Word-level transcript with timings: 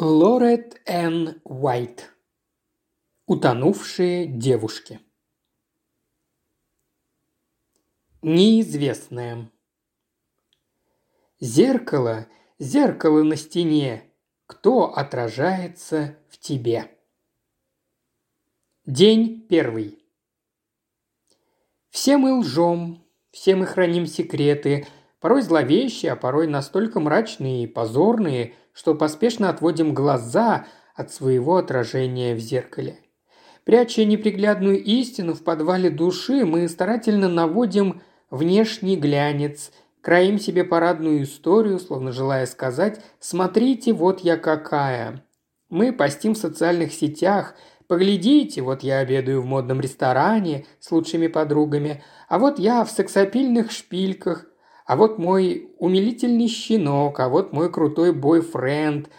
Лорет 0.00 0.80
Н. 0.86 1.40
Уайт. 1.42 2.14
Утонувшие 3.26 4.26
девушки. 4.26 5.00
Неизвестное. 8.22 9.50
Зеркало, 11.40 12.28
зеркало 12.60 13.24
на 13.24 13.34
стене, 13.34 14.04
кто 14.46 14.94
отражается 14.94 16.16
в 16.28 16.38
тебе? 16.38 16.96
День 18.86 19.48
первый. 19.48 19.98
Все 21.90 22.18
мы 22.18 22.38
лжем, 22.38 23.04
все 23.32 23.56
мы 23.56 23.66
храним 23.66 24.06
секреты, 24.06 24.86
порой 25.20 25.42
зловещие, 25.42 26.12
а 26.12 26.16
порой 26.16 26.46
настолько 26.46 27.00
мрачные 27.00 27.64
и 27.64 27.66
позорные, 27.66 28.54
что 28.72 28.94
поспешно 28.94 29.50
отводим 29.50 29.94
глаза 29.94 30.66
от 30.94 31.12
своего 31.12 31.56
отражения 31.56 32.34
в 32.34 32.38
зеркале. 32.38 32.98
Пряча 33.64 34.04
неприглядную 34.04 34.82
истину 34.82 35.34
в 35.34 35.44
подвале 35.44 35.90
души, 35.90 36.44
мы 36.44 36.68
старательно 36.68 37.28
наводим 37.28 38.00
внешний 38.30 38.96
глянец, 38.96 39.72
краим 40.00 40.38
себе 40.38 40.64
парадную 40.64 41.22
историю, 41.22 41.78
словно 41.78 42.12
желая 42.12 42.46
сказать 42.46 43.00
«Смотрите, 43.20 43.92
вот 43.92 44.20
я 44.20 44.36
какая». 44.36 45.24
Мы 45.68 45.92
постим 45.92 46.34
в 46.34 46.38
социальных 46.38 46.94
сетях, 46.94 47.54
Поглядите, 47.88 48.60
вот 48.60 48.82
я 48.82 48.98
обедаю 48.98 49.40
в 49.40 49.46
модном 49.46 49.80
ресторане 49.80 50.66
с 50.78 50.90
лучшими 50.92 51.26
подругами, 51.26 52.04
а 52.28 52.38
вот 52.38 52.58
я 52.58 52.84
в 52.84 52.90
сексапильных 52.90 53.70
шпильках, 53.70 54.44
а 54.88 54.96
вот 54.96 55.18
мой 55.18 55.68
умилительный 55.78 56.48
щенок, 56.48 57.20
а 57.20 57.28
вот 57.28 57.52
мой 57.52 57.70
крутой 57.70 58.14
бойфренд, 58.14 59.10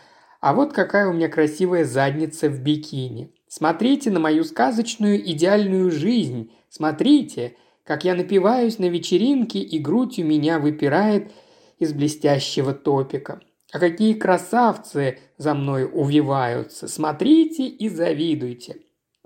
а 0.42 0.56
вот 0.56 0.74
какая 0.74 1.08
у 1.08 1.14
меня 1.14 1.30
красивая 1.30 1.86
задница 1.86 2.50
в 2.50 2.60
бикини. 2.60 3.36
Смотрите 3.48 4.10
на 4.10 4.20
мою 4.20 4.44
сказочную 4.46 5.22
идеальную 5.32 5.92
жизнь, 5.92 6.52
смотрите, 6.70 7.56
как 7.84 8.04
я 8.04 8.16
напиваюсь 8.16 8.80
на 8.80 8.90
вечеринке 8.90 9.60
и 9.60 9.78
грудь 9.78 10.18
у 10.18 10.24
меня 10.24 10.58
выпирает 10.58 11.32
из 11.78 11.94
блестящего 11.94 12.74
топика. 12.74 13.40
А 13.72 13.78
какие 13.78 14.14
красавцы 14.14 15.20
за 15.38 15.54
мной 15.54 15.88
увиваются. 15.92 16.88
Смотрите 16.88 17.68
и 17.68 17.90
завидуйте. 17.90 18.78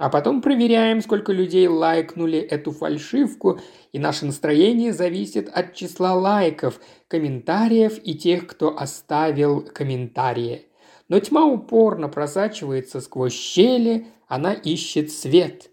А 0.03 0.09
потом 0.09 0.41
проверяем, 0.41 0.99
сколько 0.99 1.31
людей 1.31 1.65
лайкнули 1.65 2.37
эту 2.37 2.71
фальшивку, 2.71 3.61
и 3.93 3.99
наше 3.99 4.25
настроение 4.25 4.91
зависит 4.91 5.47
от 5.47 5.75
числа 5.75 6.13
лайков, 6.13 6.81
комментариев 7.07 8.01
и 8.03 8.13
тех, 8.13 8.45
кто 8.45 8.77
оставил 8.77 9.61
комментарии. 9.61 10.65
Но 11.07 11.21
тьма 11.21 11.45
упорно 11.45 12.09
просачивается 12.09 12.99
сквозь 12.99 13.31
щели, 13.31 14.07
она 14.27 14.51
ищет 14.51 15.09
свет. 15.09 15.69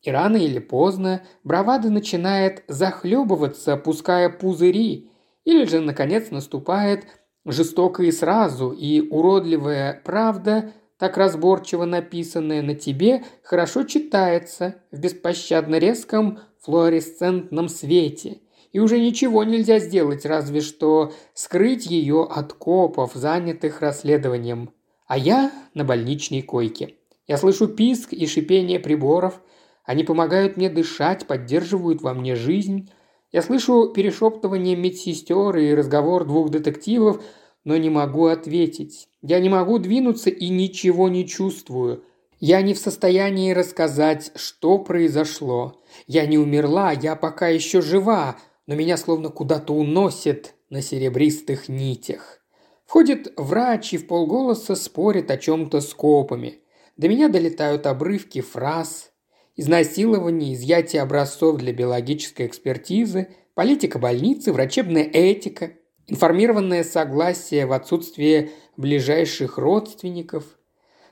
И 0.00 0.10
рано 0.10 0.38
или 0.38 0.58
поздно 0.58 1.22
бравада 1.44 1.90
начинает 1.90 2.64
захлебываться, 2.68 3.76
пуская 3.76 4.30
пузыри, 4.30 5.10
или 5.44 5.66
же, 5.66 5.80
наконец, 5.80 6.30
наступает 6.30 7.04
жестоко 7.44 8.04
и 8.04 8.10
сразу, 8.10 8.70
и 8.70 9.02
уродливая 9.02 10.00
правда– 10.02 10.72
так 10.98 11.16
разборчиво 11.16 11.84
написанное 11.84 12.62
на 12.62 12.74
тебе, 12.74 13.24
хорошо 13.42 13.84
читается 13.84 14.76
в 14.90 14.98
беспощадно 14.98 15.76
резком 15.76 16.38
флуоресцентном 16.60 17.68
свете. 17.68 18.38
И 18.72 18.78
уже 18.78 18.98
ничего 18.98 19.44
нельзя 19.44 19.78
сделать, 19.78 20.26
разве 20.26 20.60
что 20.60 21.12
скрыть 21.34 21.86
ее 21.86 22.24
от 22.24 22.52
копов, 22.52 23.12
занятых 23.14 23.80
расследованием. 23.80 24.70
А 25.06 25.16
я 25.16 25.52
на 25.74 25.84
больничной 25.84 26.42
койке. 26.42 26.94
Я 27.26 27.38
слышу 27.38 27.68
писк 27.68 28.12
и 28.12 28.26
шипение 28.26 28.78
приборов. 28.78 29.40
Они 29.84 30.04
помогают 30.04 30.56
мне 30.56 30.68
дышать, 30.68 31.26
поддерживают 31.26 32.02
во 32.02 32.12
мне 32.12 32.34
жизнь. 32.34 32.90
Я 33.32 33.42
слышу 33.42 33.92
перешептывание 33.94 34.76
медсестер 34.76 35.56
и 35.56 35.74
разговор 35.74 36.24
двух 36.24 36.50
детективов, 36.50 37.22
но 37.66 37.76
не 37.76 37.90
могу 37.90 38.26
ответить. 38.26 39.08
Я 39.22 39.40
не 39.40 39.48
могу 39.48 39.78
двинуться 39.78 40.30
и 40.30 40.48
ничего 40.48 41.08
не 41.08 41.26
чувствую. 41.26 42.04
Я 42.38 42.62
не 42.62 42.74
в 42.74 42.78
состоянии 42.78 43.52
рассказать, 43.52 44.30
что 44.36 44.78
произошло. 44.78 45.82
Я 46.06 46.26
не 46.26 46.38
умерла, 46.38 46.92
я 46.92 47.16
пока 47.16 47.48
еще 47.48 47.82
жива, 47.82 48.36
но 48.68 48.76
меня 48.76 48.96
словно 48.96 49.30
куда-то 49.30 49.74
уносит 49.74 50.54
на 50.70 50.80
серебристых 50.80 51.68
нитях. 51.68 52.38
Входит 52.84 53.32
врач 53.36 53.94
и 53.94 53.96
в 53.96 54.06
полголоса 54.06 54.76
спорит 54.76 55.32
о 55.32 55.36
чем-то 55.36 55.80
с 55.80 55.92
копами. 55.92 56.60
До 56.96 57.08
меня 57.08 57.28
долетают 57.28 57.88
обрывки 57.88 58.42
фраз, 58.42 59.10
изнасилование, 59.56 60.54
изъятие 60.54 61.02
образцов 61.02 61.56
для 61.56 61.72
биологической 61.72 62.46
экспертизы, 62.46 63.34
политика 63.54 63.98
больницы, 63.98 64.52
врачебная 64.52 65.02
этика– 65.02 65.72
информированное 66.06 66.84
согласие 66.84 67.66
в 67.66 67.72
отсутствие 67.72 68.50
ближайших 68.76 69.58
родственников. 69.58 70.58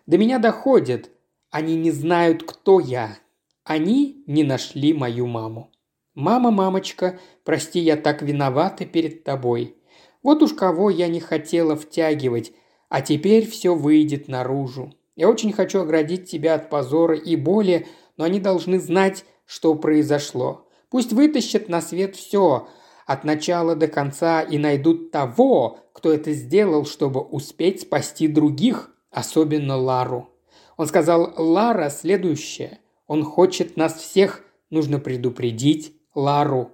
До 0.06 0.19
меня 0.19 0.38
доходит, 0.38 1.10
они 1.50 1.77
не 1.77 1.91
знают, 1.91 2.43
кто 2.43 2.81
я. 2.81 3.19
Они 3.65 4.22
не 4.27 4.43
нашли 4.43 4.93
мою 4.93 5.27
маму. 5.27 5.71
Мама, 6.15 6.50
мамочка, 6.50 7.19
прости, 7.44 7.81
я 7.81 7.97
так 7.97 8.22
виновата 8.22 8.84
перед 8.84 9.25
тобой. 9.25 9.77
Вот 10.22 10.43
уж 10.43 10.53
кого 10.53 10.91
я 10.91 11.09
не 11.09 11.21
хотела 11.21 11.75
втягивать, 11.77 12.53
а 12.88 13.00
теперь 13.00 13.49
все 13.49 13.75
выйдет 13.75 14.28
наружу. 14.28 14.93
Я 15.16 15.28
очень 15.28 15.53
хочу 15.53 15.81
оградить 15.81 16.31
тебя 16.31 16.54
от 16.54 16.71
позора 16.71 17.16
и 17.16 17.37
боли, 17.37 17.87
но 18.16 18.25
они 18.25 18.41
должны 18.41 18.78
знать, 18.78 19.25
что 19.44 19.75
произошло. 19.75 20.69
Пусть 20.91 21.12
вытащат 21.12 21.69
на 21.69 21.81
свет 21.81 22.16
все, 22.16 22.69
от 23.06 23.25
начала 23.25 23.75
до 23.75 23.88
конца 23.88 24.42
и 24.42 24.59
найдут 24.59 25.10
того, 25.10 25.78
кто 25.92 26.12
это 26.12 26.32
сделал, 26.32 26.87
чтобы 26.87 27.20
успеть 27.20 27.82
спасти 27.82 28.28
других, 28.28 28.91
особенно 29.10 29.76
Лару. 29.76 30.28
Он 30.76 30.87
сказал 30.87 31.32
«Лара 31.37 31.88
следующее. 31.91 32.78
Он 33.06 33.25
хочет 33.25 33.76
нас 33.76 33.94
всех, 33.94 34.44
нужно 34.70 34.98
предупредить 34.98 35.94
Лару». 36.15 36.70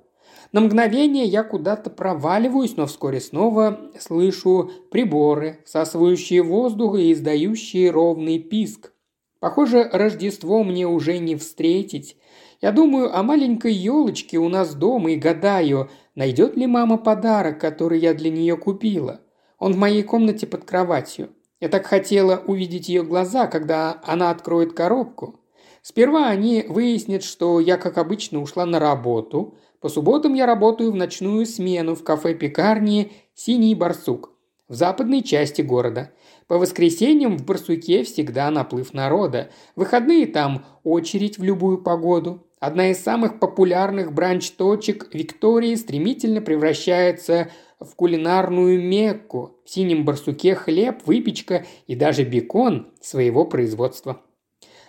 На 0.52 0.60
мгновение 0.60 1.26
я 1.26 1.44
куда-то 1.44 1.91
проваливаюсь, 1.91 2.76
но 2.76 2.86
вскоре 2.86 3.20
снова 3.20 3.78
слышу 3.98 4.70
приборы, 4.91 5.60
всасывающие 5.64 6.42
воздух 6.42 6.98
и 6.98 7.12
издающие 7.12 7.91
ровный 7.91 8.41
писк. 8.41 8.92
Похоже, 9.38 9.88
Рождество 9.92 10.64
мне 10.64 10.88
уже 10.88 11.18
не 11.18 11.36
встретить. 11.36 12.16
Я 12.60 12.72
думаю 12.72 13.16
о 13.16 13.22
маленькой 13.22 13.72
елочке 13.72 14.38
у 14.38 14.48
нас 14.48 14.74
дома 14.74 15.12
и 15.12 15.16
гадаю, 15.16 15.88
найдет 16.15 16.56
ли 16.56 16.66
мама 16.66 16.98
подарок, 16.98 17.60
который 17.60 17.98
я 17.98 18.15
для 18.15 18.31
нее 18.31 18.56
купила. 18.56 19.21
Он 19.59 19.72
в 19.75 19.76
моей 19.76 20.03
комнате 20.03 20.47
под 20.47 20.65
кроватью. 20.65 21.31
Я 21.60 21.69
так 21.69 21.87
хотела 21.87 22.43
увидеть 22.47 22.88
ее 22.88 23.03
глаза, 23.03 23.47
когда 23.47 24.00
она 24.04 24.31
откроет 24.31 24.72
коробку. 24.72 25.41
Сперва 25.82 26.28
они 26.28 26.65
выяснят, 26.69 27.22
что 27.22 27.60
я, 27.60 27.76
как 27.76 27.98
обычно, 27.98 28.41
ушла 28.41 28.66
на 28.66 28.78
работу. 28.78 29.54
По 29.81 29.88
субботам 29.88 30.34
я 30.34 30.47
работаю 30.47 30.93
в 30.93 30.97
ночную 30.97 31.47
смену 31.47 31.94
в 31.94 32.04
кафе-пекарне 32.04 33.12
«Синий 33.34 33.75
барсук» 33.75 34.31
в 34.71 34.75
западной 34.75 35.22
части 35.22 35.60
города. 35.62 36.12
По 36.47 36.56
воскресеньям 36.56 37.37
в 37.37 37.44
Барсуке 37.44 38.04
всегда 38.04 38.50
наплыв 38.50 38.94
народа. 38.94 39.50
выходные 39.77 40.27
там 40.27 40.65
очередь 40.84 41.38
в 41.38 41.42
любую 41.42 41.78
погоду. 41.78 42.47
Одна 42.60 42.91
из 42.91 43.03
самых 43.03 43.41
популярных 43.41 44.12
бранч-точек 44.12 45.09
Виктории 45.15 45.75
стремительно 45.76 46.43
превращается 46.43 47.50
в 47.81 47.94
кулинарную 47.94 48.82
мекку. 48.82 49.56
В 49.65 49.71
синем 49.71 50.04
барсуке 50.04 50.54
хлеб, 50.54 50.98
выпечка 51.06 51.65
и 51.87 51.94
даже 51.94 52.22
бекон 52.22 52.92
своего 53.01 53.47
производства. 53.47 54.21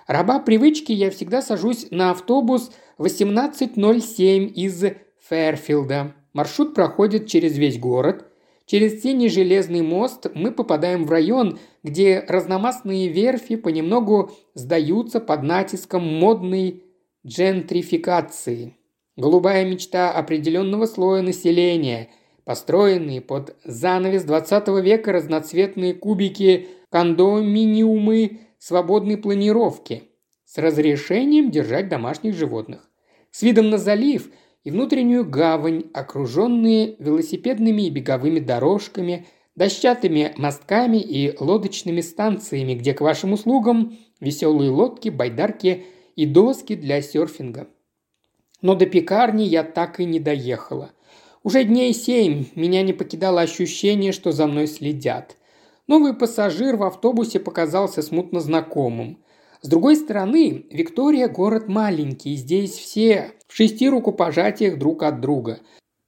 Раба 0.06 0.40
привычки 0.40 0.92
я 0.92 1.10
всегда 1.12 1.42
сажусь 1.42 1.88
на 1.92 2.12
автобус 2.12 2.72
1807 2.98 4.52
из 4.54 4.84
Фэрфилда. 5.30 6.14
Маршрут 6.34 6.76
проходит 6.76 7.28
через 7.28 7.58
весь 7.58 7.80
город. 7.80 8.26
Через 8.66 9.02
синий 9.02 9.30
железный 9.30 9.82
мост 9.82 10.28
мы 10.34 10.52
попадаем 10.52 11.06
в 11.06 11.10
район, 11.10 11.58
где 11.84 12.20
разномастные 12.28 13.08
верфи 13.08 13.56
понемногу 13.56 14.32
сдаются 14.56 15.22
под 15.22 15.44
натиском 15.44 16.06
модной 16.06 16.84
джентрификации. 17.26 18.76
Голубая 19.16 19.66
мечта 19.66 20.12
определенного 20.12 20.86
слоя 20.86 21.22
населения, 21.22 22.10
построенные 22.44 23.22
под 23.22 23.56
занавес 23.64 24.24
20 24.24 24.68
века 24.84 25.12
разноцветные 25.12 25.94
кубики 25.94 26.70
кондоминиумы 26.90 28.40
свободной 28.58 29.18
планировки 29.18 30.04
с 30.46 30.58
разрешением 30.58 31.52
держать 31.52 31.90
домашних 31.90 32.36
животных. 32.36 32.90
С 33.32 33.42
видом 33.42 33.70
на 33.70 33.78
залив 33.78 34.30
и 34.64 34.72
внутреннюю 34.72 35.24
гавань, 35.24 35.86
окруженные 35.94 36.96
велосипедными 37.00 37.84
и 37.84 37.90
беговыми 37.90 38.40
дорожками, 38.40 39.28
дощатыми 39.56 40.34
мостками 40.38 40.98
и 40.98 41.36
лодочными 41.40 42.02
станциями, 42.02 42.74
где 42.74 42.94
к 42.94 43.02
вашим 43.02 43.34
услугам 43.34 43.98
веселые 44.20 44.70
лодки, 44.70 45.10
байдарки 45.10 45.86
и 46.16 46.26
доски 46.26 46.76
для 46.76 47.02
серфинга. 47.02 47.68
Но 48.62 48.76
до 48.76 48.86
пекарни 48.86 49.44
я 49.44 49.64
так 49.64 50.00
и 50.00 50.06
не 50.06 50.20
доехала. 50.20 50.92
Уже 51.44 51.64
дней 51.64 51.94
семь 51.94 52.46
меня 52.56 52.84
не 52.84 52.94
покидало 52.94 53.42
ощущение, 53.42 54.12
что 54.12 54.32
за 54.32 54.46
мной 54.46 54.68
следят. 54.68 55.38
Новый 55.88 56.14
пассажир 56.14 56.76
в 56.76 56.84
автобусе 56.84 57.40
показался 57.40 58.02
смутно 58.02 58.40
знакомым. 58.40 59.18
С 59.62 59.68
другой 59.68 59.96
стороны, 59.96 60.66
Виктория– 60.70 61.28
город 61.30 61.68
маленький, 61.68 62.36
здесь 62.36 62.74
все 62.74 63.34
в 63.48 63.56
шести 63.56 63.90
рукопожатиях 63.90 64.78
друг 64.78 65.04
от 65.04 65.22
друга. 65.22 65.60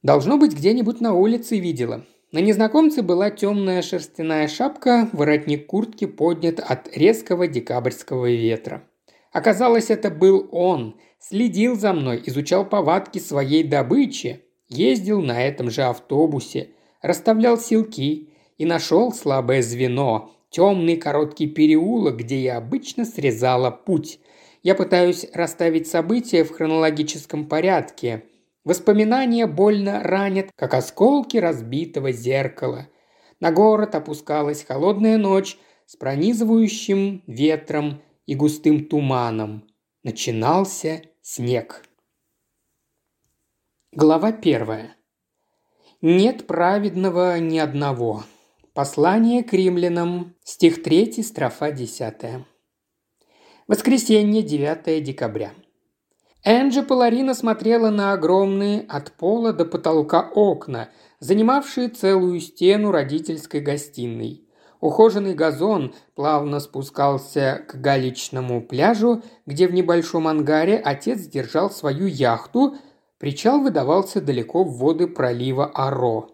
Должно 0.04 0.38
быть, 0.38 0.54
где-нибудь 0.54 1.02
на 1.02 1.14
улице 1.14 1.60
видела. 1.60 2.06
На 2.32 2.40
незнакомце 2.40 3.04
была 3.04 3.30
темная 3.30 3.82
шерстяная 3.82 4.48
шапка, 4.48 5.08
воротник 5.14 5.68
куртки 5.68 6.06
поднят 6.06 6.60
от 6.60 6.96
резкого 6.96 7.48
декабрьского 7.48 8.32
ветра. 8.32 8.88
Оказалось, 9.34 9.90
это 9.90 10.12
был 10.12 10.48
он. 10.52 10.96
Следил 11.20 11.76
за 11.76 11.92
мной, 11.92 12.22
изучал 12.26 12.66
повадки 12.66 13.18
своей 13.18 13.64
добычи, 13.64 14.46
ездил 14.70 15.22
на 15.22 15.44
этом 15.44 15.72
же 15.72 15.82
автобусе, 15.84 16.70
расставлял 17.02 17.58
силки 17.58 18.30
и 18.58 18.66
нашел 18.66 19.12
слабое 19.12 19.64
звено, 19.64 20.32
темный 20.50 20.98
короткий 20.98 21.48
переулок, 21.48 22.18
где 22.18 22.40
я 22.42 22.58
обычно 22.58 23.06
срезала 23.06 23.72
путь. 23.72 24.20
Я 24.62 24.76
пытаюсь 24.76 25.26
расставить 25.34 25.88
события 25.88 26.44
в 26.44 26.52
хронологическом 26.52 27.48
порядке. 27.48 28.26
Воспоминания 28.64 29.48
больно 29.48 30.04
ранят, 30.04 30.50
как 30.56 30.76
осколки 30.76 31.38
разбитого 31.38 32.12
зеркала. 32.12 32.88
На 33.40 33.52
город 33.52 33.96
опускалась 33.96 34.64
холодная 34.64 35.18
ночь 35.18 35.58
с 35.86 35.96
пронизывающим 35.96 37.24
ветром 37.28 38.02
и 38.26 38.36
густым 38.36 38.86
туманом. 38.86 39.68
Начинался 40.04 41.04
снег. 41.22 41.84
Глава 43.92 44.32
первая. 44.32 44.96
Нет 46.02 46.48
праведного 46.48 47.40
ни 47.40 47.58
одного. 47.58 48.24
Послание 48.74 49.44
к 49.44 49.54
римлянам, 49.54 50.36
стих 50.44 50.84
3, 50.84 51.24
строфа 51.24 51.72
10. 51.72 52.46
Воскресенье, 53.68 54.42
9 54.42 55.04
декабря. 55.04 55.54
Энджи 56.44 56.84
Паларина 56.84 57.34
смотрела 57.34 57.90
на 57.90 58.12
огромные 58.12 58.82
от 58.82 59.14
пола 59.14 59.54
до 59.54 59.64
потолка 59.64 60.30
окна, 60.34 60.90
занимавшие 61.20 61.88
целую 61.88 62.42
стену 62.42 62.92
родительской 62.92 63.62
гостиной. 63.62 64.43
Ухоженный 64.84 65.34
газон 65.34 65.94
плавно 66.14 66.60
спускался 66.60 67.64
к 67.70 67.80
галечному 67.80 68.62
пляжу, 68.62 69.22
где 69.46 69.66
в 69.70 69.74
небольшом 69.74 70.28
ангаре 70.28 70.76
отец 70.76 71.22
держал 71.22 71.72
свою 71.72 72.06
яхту, 72.06 72.76
причал 73.18 73.62
выдавался 73.62 74.20
далеко 74.20 74.66
в 74.66 74.78
воды 74.80 75.08
пролива 75.08 75.68
Аро. 75.74 76.28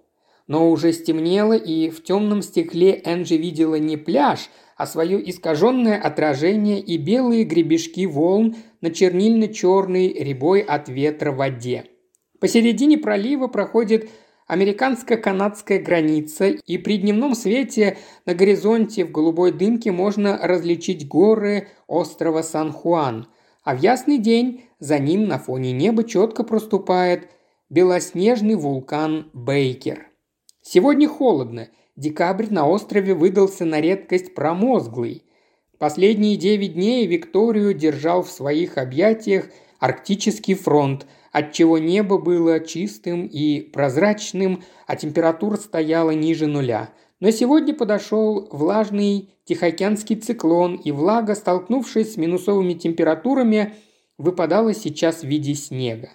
Но 0.47 0.71
уже 0.71 0.93
стемнело, 0.93 1.53
и 1.53 1.91
в 1.91 2.01
темном 2.01 2.41
стекле 2.41 2.99
Энджи 3.05 3.37
видела 3.37 3.75
не 3.75 3.97
пляж, 3.97 4.49
а 4.75 4.87
свое 4.87 5.29
искаженное 5.29 6.01
отражение 6.01 6.79
и 6.79 6.97
белые 6.97 7.43
гребешки 7.43 8.07
волн 8.07 8.55
на 8.81 8.89
чернильно-черной 8.89 10.11
рябой 10.11 10.61
от 10.61 10.89
ветра 10.89 11.31
воде. 11.31 11.85
Посередине 12.39 12.97
пролива 12.97 13.45
проходит 13.45 14.09
американско-канадская 14.49 15.79
граница, 15.79 16.47
и 16.47 16.77
при 16.79 16.97
дневном 16.97 17.35
свете 17.35 17.97
на 18.25 18.33
горизонте 18.33 19.05
в 19.05 19.11
голубой 19.11 19.51
дымке 19.51 19.91
можно 19.91 20.37
различить 20.41 21.07
горы 21.07 21.67
острова 21.87 22.41
Сан-Хуан, 22.41 23.27
а 23.63 23.75
в 23.75 23.79
ясный 23.81 24.17
день 24.17 24.65
за 24.79 24.97
ним 24.97 25.27
на 25.27 25.37
фоне 25.37 25.71
неба 25.71 26.03
четко 26.03 26.43
проступает 26.43 27.29
белоснежный 27.69 28.55
вулкан 28.55 29.29
Бейкер. 29.33 30.07
Сегодня 30.61 31.07
холодно. 31.07 31.69
Декабрь 31.95 32.47
на 32.49 32.67
острове 32.67 33.13
выдался 33.13 33.65
на 33.65 33.79
редкость 33.79 34.33
промозглый. 34.33 35.23
Последние 35.77 36.37
девять 36.37 36.73
дней 36.73 37.05
Викторию 37.05 37.73
держал 37.73 38.23
в 38.23 38.31
своих 38.31 38.77
объятиях 38.77 39.49
Арктический 39.79 40.55
фронт, 40.55 41.05
отчего 41.31 41.77
небо 41.77 42.17
было 42.17 42.59
чистым 42.59 43.25
и 43.25 43.61
прозрачным, 43.61 44.63
а 44.87 44.95
температура 44.95 45.57
стояла 45.57 46.11
ниже 46.11 46.47
нуля. 46.47 46.89
Но 47.19 47.31
сегодня 47.31 47.73
подошел 47.73 48.47
влажный 48.51 49.29
Тихоокеанский 49.49 50.15
циклон, 50.15 50.75
и 50.75 50.91
влага, 50.91 51.33
столкнувшись 51.33 52.13
с 52.13 52.17
минусовыми 52.17 52.73
температурами, 52.73 53.73
выпадала 54.19 54.75
сейчас 54.75 55.21
в 55.21 55.27
виде 55.27 55.55
снега. 55.55 56.09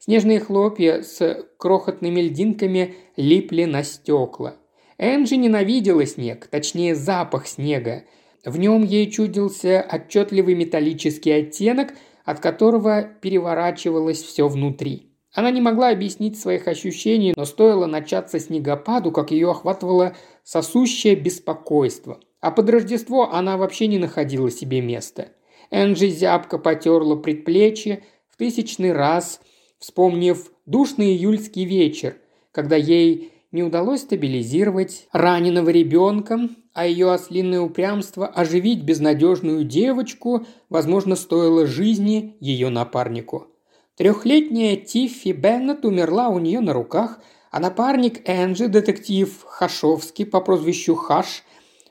Снежные 0.00 0.40
хлопья 0.40 1.02
с 1.02 1.46
крохотными 1.58 2.20
льдинками 2.22 2.96
липли 3.16 3.66
на 3.66 3.84
стекла. 3.84 4.56
Энджи 4.98 5.36
ненавидела 5.36 6.04
снег, 6.06 6.48
точнее 6.48 6.96
запах 6.96 7.46
снега. 7.46 8.02
В 8.44 8.58
нем 8.58 8.82
ей 8.82 9.08
чудился 9.10 9.80
отчетливый 9.80 10.56
металлический 10.56 11.30
оттенок, 11.30 11.94
от 12.24 12.40
которого 12.40 13.02
переворачивалось 13.02 14.22
все 14.22 14.48
внутри. 14.48 15.10
Она 15.34 15.50
не 15.50 15.60
могла 15.60 15.88
объяснить 15.88 16.38
своих 16.38 16.68
ощущений, 16.68 17.32
но 17.36 17.44
стоило 17.44 17.86
начаться 17.86 18.38
снегопаду, 18.38 19.12
как 19.12 19.30
ее 19.30 19.50
охватывало 19.50 20.14
сосущее 20.44 21.14
беспокойство. 21.16 22.20
А 22.40 22.50
под 22.50 22.68
Рождество 22.68 23.32
она 23.32 23.56
вообще 23.56 23.86
не 23.86 23.98
находила 23.98 24.50
себе 24.50 24.80
места. 24.80 25.28
Энджи 25.70 26.08
зябко 26.08 26.58
потерла 26.58 27.16
предплечье, 27.16 28.04
в 28.28 28.36
тысячный 28.36 28.92
раз– 28.92 29.40
вспомнив 29.82 30.52
душный 30.64 31.08
июльский 31.08 31.64
вечер, 31.64 32.16
когда 32.52 32.76
ей 32.76 33.31
не 33.52 33.62
удалось 33.62 34.00
стабилизировать 34.00 35.06
раненого 35.12 35.68
ребенка, 35.70 36.48
а 36.72 36.86
ее 36.86 37.12
ослинное 37.12 37.60
упрямство 37.60 38.26
оживить 38.26 38.82
безнадежную 38.82 39.64
девочку, 39.64 40.46
возможно, 40.70 41.16
стоило 41.16 41.66
жизни 41.66 42.36
ее 42.40 42.70
напарнику. 42.70 43.48
Трехлетняя 43.96 44.76
Тиффи 44.76 45.32
Беннет 45.32 45.84
умерла 45.84 46.30
у 46.30 46.38
нее 46.38 46.60
на 46.60 46.72
руках, 46.72 47.20
а 47.50 47.60
напарник 47.60 48.26
Энджи, 48.26 48.68
детектив 48.68 49.44
Хашовский 49.44 50.24
по 50.24 50.40
прозвищу 50.40 50.94
Хаш, 50.94 51.44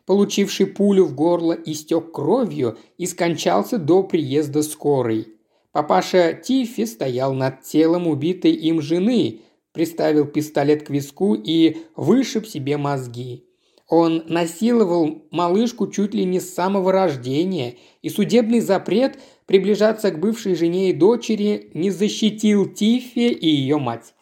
получивший 0.08 0.66
пулю 0.66 1.06
в 1.06 1.14
горло, 1.14 1.54
истек 1.54 2.12
кровью 2.12 2.80
и 2.98 3.06
скончался 3.06 3.78
до 3.78 4.02
приезда 4.02 4.64
скорой. 4.64 5.28
Папаша 5.72 6.34
Тиффи 6.34 6.86
стоял 6.86 7.34
над 7.34 7.62
телом 7.62 8.08
убитой 8.08 8.52
им 8.52 8.82
жены, 8.82 9.42
приставил 9.74 10.26
пистолет 10.26 10.84
к 10.84 10.90
виску 10.90 11.36
и 11.36 11.78
вышиб 11.96 12.46
себе 12.46 12.78
мозги. 12.78 13.46
Он 13.88 14.24
насиловал 14.28 15.26
малышку 15.32 15.88
чуть 15.88 16.14
ли 16.14 16.24
не 16.24 16.40
с 16.40 16.54
самого 16.54 16.94
рождения, 16.94 17.76
и 18.02 18.10
судебный 18.10 18.62
запрет 18.62 19.20
приближаться 19.46 20.12
к 20.12 20.20
бывшей 20.20 20.56
жене 20.56 20.92
и 20.92 20.94
дочери 20.94 21.72
не 21.74 21.90
защитил 21.90 22.66
Тиффи 22.72 23.32
и 23.32 23.50
ее 23.50 23.78
мать. 23.78 24.14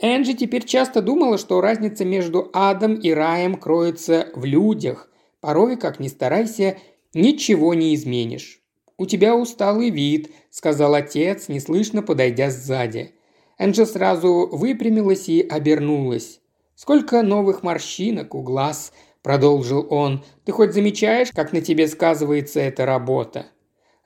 Энджи 0.00 0.32
теперь 0.32 0.64
часто 0.64 1.02
думала, 1.02 1.36
что 1.36 1.60
разница 1.60 2.06
между 2.06 2.48
адом 2.54 2.94
и 2.94 3.10
раем 3.10 3.56
кроется 3.56 4.28
в 4.34 4.46
людях. 4.46 5.10
Порой, 5.40 5.76
как 5.76 6.00
ни 6.00 6.08
старайся, 6.08 6.78
ничего 7.12 7.74
не 7.74 7.94
изменишь. 7.94 8.62
«У 8.96 9.06
тебя 9.06 9.34
усталый 9.36 9.90
вид»,– 9.90 10.30
сказал 10.50 10.94
отец, 10.94 11.48
неслышно 11.48 12.02
подойдя 12.02 12.50
сзади. 12.50 13.14
Энджи 13.58 13.86
сразу 13.86 14.48
выпрямилась 14.50 15.28
и 15.28 15.40
обернулась. 15.40 16.40
«Сколько 16.74 17.22
новых 17.22 17.62
морщинок 17.62 18.34
у 18.34 18.42
глаз»,– 18.42 18.92
продолжил 19.22 19.86
он. 19.90 20.24
«Ты 20.44 20.52
хоть 20.52 20.72
замечаешь, 20.72 21.30
как 21.32 21.52
на 21.52 21.60
тебе 21.60 21.86
сказывается 21.86 22.60
эта 22.60 22.86
работа?» 22.86 23.46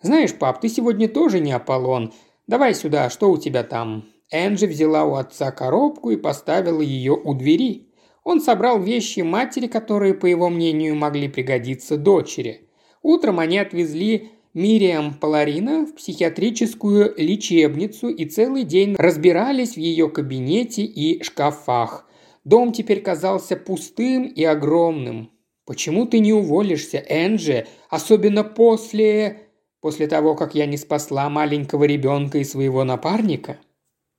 «Знаешь, 0.02 0.34
пап, 0.34 0.60
ты 0.60 0.68
сегодня 0.68 1.08
тоже 1.08 1.40
не 1.40 1.52
Аполлон. 1.52 2.12
Давай 2.46 2.74
сюда, 2.74 3.08
что 3.08 3.30
у 3.30 3.38
тебя 3.38 3.62
там?» 3.62 4.04
Энджи 4.30 4.66
взяла 4.66 5.04
у 5.04 5.14
отца 5.14 5.52
коробку 5.52 6.10
и 6.10 6.16
поставила 6.16 6.80
ее 6.80 7.12
у 7.12 7.34
двери. 7.34 7.88
Он 8.24 8.40
собрал 8.40 8.80
вещи 8.80 9.20
матери, 9.20 9.68
которые, 9.68 10.14
по 10.14 10.26
его 10.26 10.48
мнению, 10.48 10.96
могли 10.96 11.28
пригодиться 11.28 11.96
дочери. 11.96 12.68
Утром 13.02 13.38
они 13.38 13.58
отвезли 13.58 14.32
Мириам 14.56 15.12
Паларина 15.12 15.84
в 15.84 15.96
психиатрическую 15.96 17.12
лечебницу 17.18 18.08
и 18.08 18.24
целый 18.24 18.64
день 18.64 18.96
разбирались 18.96 19.74
в 19.74 19.76
ее 19.76 20.08
кабинете 20.08 20.82
и 20.82 21.22
шкафах. 21.22 22.08
Дом 22.44 22.72
теперь 22.72 23.02
казался 23.02 23.54
пустым 23.54 24.22
и 24.24 24.42
огромным. 24.44 25.30
«Почему 25.66 26.06
ты 26.06 26.20
не 26.20 26.32
уволишься, 26.32 27.04
Энджи, 27.06 27.66
особенно 27.90 28.44
после...» 28.44 29.50
«После 29.82 30.06
того, 30.06 30.34
как 30.34 30.54
я 30.54 30.64
не 30.64 30.78
спасла 30.78 31.28
маленького 31.28 31.84
ребенка 31.84 32.38
и 32.38 32.44
своего 32.44 32.82
напарника?» 32.82 33.58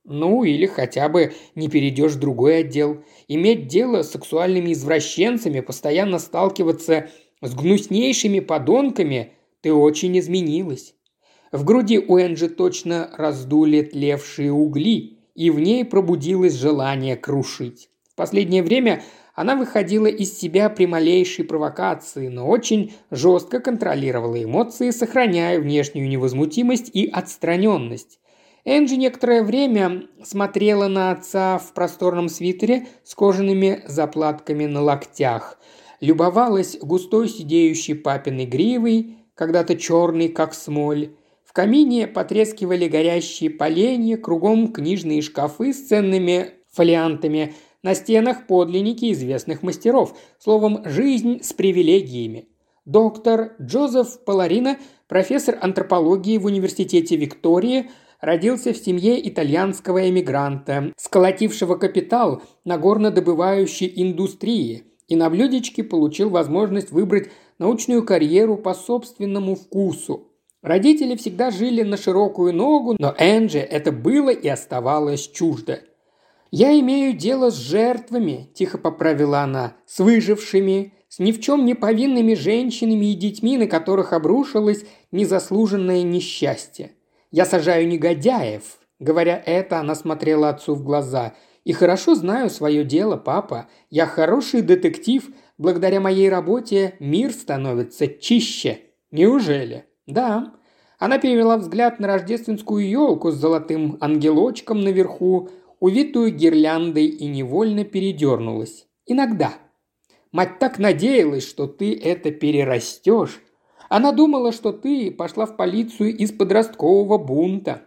Ну, 0.04 0.44
или 0.44 0.66
хотя 0.66 1.08
бы 1.08 1.32
не 1.56 1.66
перейдешь 1.66 2.12
в 2.12 2.20
другой 2.20 2.58
отдел. 2.60 3.02
Иметь 3.26 3.66
дело 3.66 4.04
с 4.04 4.12
сексуальными 4.12 4.72
извращенцами, 4.72 5.58
постоянно 5.58 6.20
сталкиваться 6.20 7.08
с 7.42 7.54
гнуснейшими 7.56 8.38
подонками, 8.38 9.32
ты 9.60 9.72
очень 9.72 10.18
изменилась. 10.18 10.94
В 11.52 11.64
груди 11.64 11.98
у 11.98 12.18
Энджи 12.18 12.48
точно 12.48 13.10
раздули 13.16 13.82
тлевшие 13.82 14.52
угли, 14.52 15.18
и 15.34 15.50
в 15.50 15.58
ней 15.60 15.84
пробудилось 15.84 16.54
желание 16.54 17.16
крушить. 17.16 17.90
В 18.10 18.16
последнее 18.16 18.62
время 18.62 19.02
она 19.34 19.54
выходила 19.54 20.08
из 20.08 20.36
себя 20.36 20.68
при 20.68 20.86
малейшей 20.86 21.44
провокации, 21.44 22.26
но 22.26 22.48
очень 22.48 22.92
жестко 23.12 23.60
контролировала 23.60 24.42
эмоции, 24.42 24.90
сохраняя 24.90 25.60
внешнюю 25.60 26.08
невозмутимость 26.08 26.90
и 26.92 27.06
отстраненность. 27.06 28.18
Энджи 28.64 28.96
некоторое 28.96 29.44
время 29.44 30.08
смотрела 30.24 30.88
на 30.88 31.12
отца 31.12 31.58
в 31.58 31.72
просторном 31.72 32.28
свитере 32.28 32.88
с 33.04 33.14
кожаными 33.14 33.82
заплатками 33.86 34.66
на 34.66 34.82
локтях. 34.82 35.58
Любовалась 36.00 36.76
густой 36.82 37.28
сидеющей 37.28 37.94
папиной 37.94 38.44
гривой, 38.44 39.17
когда-то 39.38 39.76
черный, 39.76 40.28
как 40.28 40.52
смоль. 40.52 41.14
В 41.44 41.52
камине 41.52 42.08
потрескивали 42.08 42.88
горящие 42.88 43.50
поленья, 43.50 44.16
кругом 44.16 44.72
книжные 44.72 45.22
шкафы 45.22 45.72
с 45.72 45.86
ценными 45.86 46.50
фолиантами, 46.72 47.54
на 47.84 47.94
стенах 47.94 48.48
подлинники 48.48 49.12
известных 49.12 49.62
мастеров, 49.62 50.18
словом, 50.40 50.82
жизнь 50.84 51.40
с 51.44 51.52
привилегиями. 51.52 52.48
Доктор 52.84 53.54
Джозеф 53.62 54.24
Паларина, 54.24 54.76
профессор 55.06 55.56
антропологии 55.60 56.36
в 56.36 56.46
Университете 56.46 57.14
Виктории– 57.14 57.88
родился 58.20 58.72
в 58.72 58.76
семье 58.76 59.28
итальянского 59.28 60.10
эмигранта, 60.10 60.92
сколотившего 60.96 61.76
капитал 61.76 62.42
на 62.64 62.76
горнодобывающей 62.76 63.92
индустрии, 63.94 64.82
и 65.06 65.16
на 65.16 65.30
блюдечке 65.30 65.84
получил 65.84 66.28
возможность 66.28 66.90
выбрать 66.90 67.30
научную 67.58 68.04
карьеру 68.04 68.56
по 68.56 68.74
собственному 68.74 69.54
вкусу. 69.54 70.28
Родители 70.62 71.14
всегда 71.16 71.50
жили 71.50 71.82
на 71.82 71.96
широкую 71.96 72.52
ногу, 72.52 72.96
но 72.98 73.14
Энджи 73.18 73.58
это 73.58 73.92
было 73.92 74.30
и 74.30 74.48
оставалось 74.48 75.28
чуждо. 75.28 75.80
«Я 76.50 76.78
имею 76.80 77.12
дело 77.12 77.50
с 77.50 77.56
жертвами»,– 77.56 78.50
тихо 78.54 78.78
поправила 78.78 79.40
она,– 79.40 79.74
«с 79.86 79.98
выжившими, 79.98 80.94
с 81.08 81.18
ни 81.18 81.30
в 81.30 81.40
чем 81.40 81.64
не 81.64 81.74
повинными 81.74 82.34
женщинами 82.34 83.12
и 83.12 83.14
детьми, 83.14 83.58
на 83.58 83.66
которых 83.66 84.12
обрушилось 84.12 84.84
незаслуженное 85.12 86.02
несчастье. 86.02 86.92
Я 87.30 87.44
сажаю 87.44 87.86
негодяев». 87.86 88.78
Говоря 88.98 89.40
это, 89.44 89.78
она 89.78 89.94
смотрела 89.94 90.48
отцу 90.48 90.74
в 90.74 90.82
глаза. 90.82 91.34
«И 91.64 91.72
хорошо 91.72 92.14
знаю 92.14 92.50
свое 92.50 92.82
дело, 92.82 93.16
папа. 93.16 93.68
Я 93.90 94.06
хороший 94.06 94.62
детектив. 94.62 95.30
Благодаря 95.58 96.00
моей 96.00 96.28
работе 96.28 96.94
мир 97.00 97.32
становится 97.32 98.06
чище». 98.08 98.80
«Неужели?» 99.10 99.84
«Да». 100.06 100.54
Она 100.98 101.18
перевела 101.18 101.58
взгляд 101.58 102.00
на 102.00 102.08
рождественскую 102.08 102.88
елку 102.88 103.30
с 103.30 103.36
золотым 103.36 103.98
ангелочком 104.00 104.80
наверху, 104.80 105.48
увитую 105.78 106.34
гирляндой 106.34 107.06
и 107.06 107.26
невольно 107.26 107.84
передернулась. 107.84 108.86
«Иногда». 109.06 109.54
Мать 110.32 110.58
так 110.58 110.78
надеялась, 110.78 111.48
что 111.48 111.66
ты 111.66 111.98
это 111.98 112.30
перерастешь, 112.30 113.40
она 113.88 114.12
думала, 114.12 114.52
что 114.52 114.72
ты 114.72 115.10
пошла 115.10 115.46
в 115.46 115.56
полицию 115.56 116.16
из 116.16 116.32
подросткового 116.32 117.18
бунта». 117.18 117.82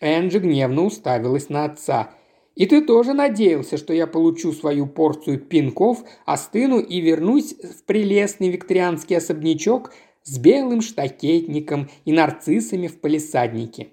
Энджи 0.00 0.40
гневно 0.40 0.84
уставилась 0.84 1.48
на 1.48 1.64
отца. 1.64 2.10
«И 2.54 2.66
ты 2.66 2.82
тоже 2.82 3.14
надеялся, 3.14 3.76
что 3.76 3.92
я 3.92 4.06
получу 4.06 4.52
свою 4.52 4.86
порцию 4.86 5.40
пинков, 5.40 6.04
остыну 6.24 6.78
и 6.78 7.00
вернусь 7.00 7.54
в 7.54 7.84
прелестный 7.84 8.48
викторианский 8.48 9.16
особнячок 9.16 9.92
с 10.22 10.38
белым 10.38 10.80
штакетником 10.80 11.90
и 12.04 12.12
нарциссами 12.12 12.86
в 12.86 13.00
палисаднике?» 13.00 13.88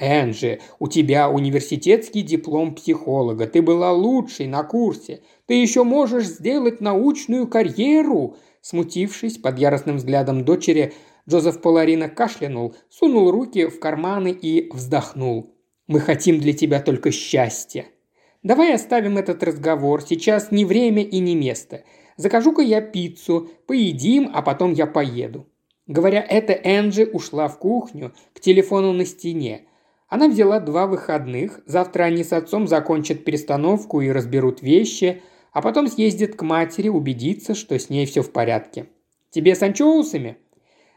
«Энджи, 0.00 0.60
у 0.78 0.88
тебя 0.88 1.30
университетский 1.30 2.22
диплом 2.22 2.74
психолога. 2.74 3.46
Ты 3.46 3.60
была 3.60 3.92
лучшей 3.92 4.46
на 4.46 4.64
курсе. 4.64 5.22
Ты 5.46 5.54
еще 5.54 5.84
можешь 5.84 6.24
сделать 6.24 6.80
научную 6.80 7.46
карьеру!» 7.46 8.36
Смутившись 8.62 9.38
под 9.38 9.58
яростным 9.58 9.96
взглядом 9.96 10.44
дочери, 10.44 10.92
Джозеф 11.28 11.60
Поларина 11.60 12.08
кашлянул, 12.08 12.74
сунул 12.88 13.30
руки 13.30 13.66
в 13.66 13.78
карманы 13.78 14.32
и 14.32 14.70
вздохнул. 14.72 15.54
«Мы 15.86 16.00
хотим 16.00 16.40
для 16.40 16.52
тебя 16.54 16.80
только 16.80 17.10
счастья». 17.10 17.86
«Давай 18.42 18.74
оставим 18.74 19.18
этот 19.18 19.42
разговор, 19.42 20.02
сейчас 20.02 20.50
не 20.50 20.64
время 20.64 21.02
и 21.02 21.18
не 21.18 21.34
место. 21.34 21.84
Закажу-ка 22.16 22.62
я 22.62 22.80
пиццу, 22.80 23.50
поедим, 23.66 24.30
а 24.32 24.42
потом 24.42 24.72
я 24.72 24.86
поеду». 24.86 25.46
Говоря 25.86 26.24
это, 26.26 26.52
Энджи 26.52 27.04
ушла 27.04 27.48
в 27.48 27.58
кухню, 27.58 28.12
к 28.32 28.40
телефону 28.40 28.92
на 28.92 29.04
стене. 29.04 29.66
Она 30.08 30.28
взяла 30.28 30.60
два 30.60 30.86
выходных, 30.86 31.60
завтра 31.66 32.04
они 32.04 32.24
с 32.24 32.32
отцом 32.32 32.66
закончат 32.66 33.24
перестановку 33.24 34.00
и 34.00 34.10
разберут 34.10 34.62
вещи, 34.62 35.22
а 35.52 35.62
потом 35.62 35.88
съездит 35.88 36.36
к 36.36 36.42
матери 36.42 36.88
убедиться, 36.88 37.54
что 37.54 37.78
с 37.78 37.90
ней 37.90 38.06
все 38.06 38.22
в 38.22 38.30
порядке. 38.32 38.86
«Тебе 39.30 39.54
с 39.54 39.62
анчоусами?» 39.62 40.36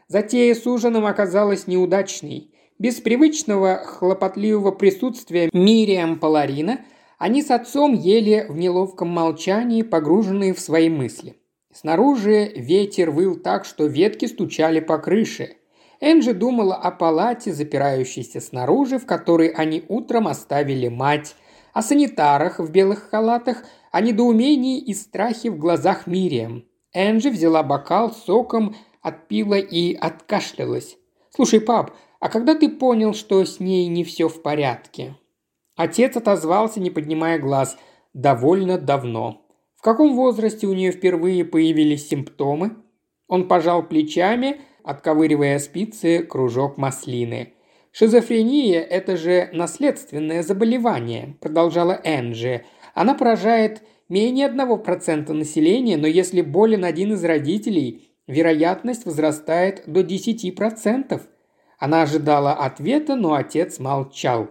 Затея 0.08 0.54
с 0.54 0.66
ужином 0.66 1.06
оказалась 1.06 1.66
неудачной. 1.66 2.50
Без 2.78 3.00
привычного 3.00 3.76
хлопотливого 3.84 4.70
присутствия 4.70 5.48
Мириам 5.52 6.18
Паларина 6.18 6.80
они 7.18 7.42
с 7.42 7.50
отцом 7.50 7.94
ели 7.94 8.46
в 8.48 8.56
неловком 8.56 9.08
молчании, 9.08 9.82
погруженные 9.82 10.54
в 10.54 10.60
свои 10.60 10.88
мысли. 10.88 11.36
Снаружи 11.72 12.52
ветер 12.54 13.10
выл 13.10 13.36
так, 13.36 13.64
что 13.64 13.86
ветки 13.86 14.26
стучали 14.26 14.80
по 14.80 14.98
крыше. 14.98 15.56
Энджи 16.00 16.32
думала 16.32 16.74
о 16.74 16.90
палате, 16.90 17.52
запирающейся 17.52 18.40
снаружи, 18.40 18.98
в 18.98 19.06
которой 19.06 19.48
они 19.48 19.84
утром 19.88 20.28
оставили 20.28 20.88
мать, 20.88 21.34
о 21.72 21.82
санитарах 21.82 22.60
в 22.60 22.70
белых 22.70 23.08
халатах, 23.10 23.64
о 23.90 24.00
недоумении 24.00 24.78
и 24.78 24.94
страхе 24.94 25.50
в 25.50 25.58
глазах 25.58 26.06
Мириам. 26.06 26.64
Энджи 26.92 27.30
взяла 27.30 27.62
бокал 27.64 28.12
с 28.12 28.22
соком, 28.24 28.76
отпила 29.02 29.58
и 29.58 29.94
откашлялась. 29.94 30.96
«Слушай, 31.30 31.60
пап, 31.60 31.92
а 32.20 32.28
когда 32.28 32.54
ты 32.54 32.68
понял, 32.68 33.14
что 33.14 33.44
с 33.44 33.58
ней 33.58 33.88
не 33.88 34.04
все 34.04 34.28
в 34.28 34.42
порядке?» 34.42 35.16
Отец 35.76 36.16
отозвался, 36.16 36.80
не 36.80 36.90
поднимая 36.90 37.38
глаз, 37.38 37.76
довольно 38.12 38.78
давно. 38.78 39.46
В 39.76 39.82
каком 39.82 40.14
возрасте 40.14 40.66
у 40.66 40.72
нее 40.72 40.92
впервые 40.92 41.44
появились 41.44 42.08
симптомы? 42.08 42.76
Он 43.26 43.48
пожал 43.48 43.82
плечами, 43.82 44.60
отковыривая 44.84 45.58
спицы 45.58 46.22
кружок 46.22 46.78
маслины. 46.78 47.54
«Шизофрения– 47.90 48.80
это 48.82 49.16
же 49.16 49.50
наследственное 49.52 50.42
заболевание»,– 50.42 51.36
продолжала 51.40 52.00
Энджи. 52.02 52.64
Она 52.92 53.14
поражает 53.14 53.82
менее 54.08 54.48
1% 54.48 55.32
населения, 55.32 55.96
но 55.96 56.06
если 56.06 56.42
болен 56.42 56.84
один 56.84 57.12
из 57.12 57.24
родителей, 57.24 58.10
вероятность 58.26 59.06
возрастает 59.06 59.84
до 59.86 60.00
10%. 60.00 61.20
Она 61.78 62.02
ожидала 62.02 62.52
ответа, 62.52 63.14
но 63.16 63.34
отец 63.34 63.78
молчал. 63.78 64.48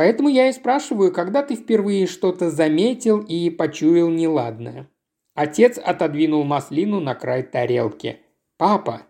Поэтому 0.00 0.30
я 0.30 0.48
и 0.48 0.52
спрашиваю, 0.54 1.12
когда 1.12 1.42
ты 1.42 1.56
впервые 1.56 2.06
что-то 2.06 2.50
заметил 2.50 3.20
и 3.20 3.50
почуял 3.50 4.08
неладное. 4.08 4.88
Отец 5.34 5.76
отодвинул 5.76 6.42
маслину 6.42 7.00
на 7.00 7.14
край 7.14 7.42
тарелки. 7.42 8.20
«Папа!» 8.56 9.02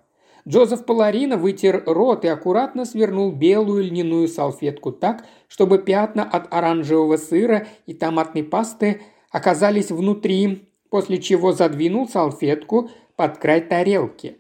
Джозеф 0.49 0.85
Паларина 0.85 1.37
вытер 1.37 1.85
рот 1.87 2.25
и 2.25 2.29
аккуратно 2.29 2.85
свернул 2.85 3.31
белую 3.31 3.85
льняную 3.85 4.27
салфетку 4.27 4.91
так, 4.91 5.25
чтобы 5.47 5.79
пятна 5.79 6.25
от 6.25 6.53
оранжевого 6.53 7.19
сыра 7.19 7.69
и 7.87 7.95
томатной 7.95 8.43
пасты 8.43 9.01
оказались 9.31 9.93
внутри, 9.93 10.73
после 10.91 11.19
чего 11.19 11.53
задвинул 11.53 12.09
салфетку 12.09 12.91
под 13.15 13.39
край 13.39 13.61
тарелки. 13.61 14.39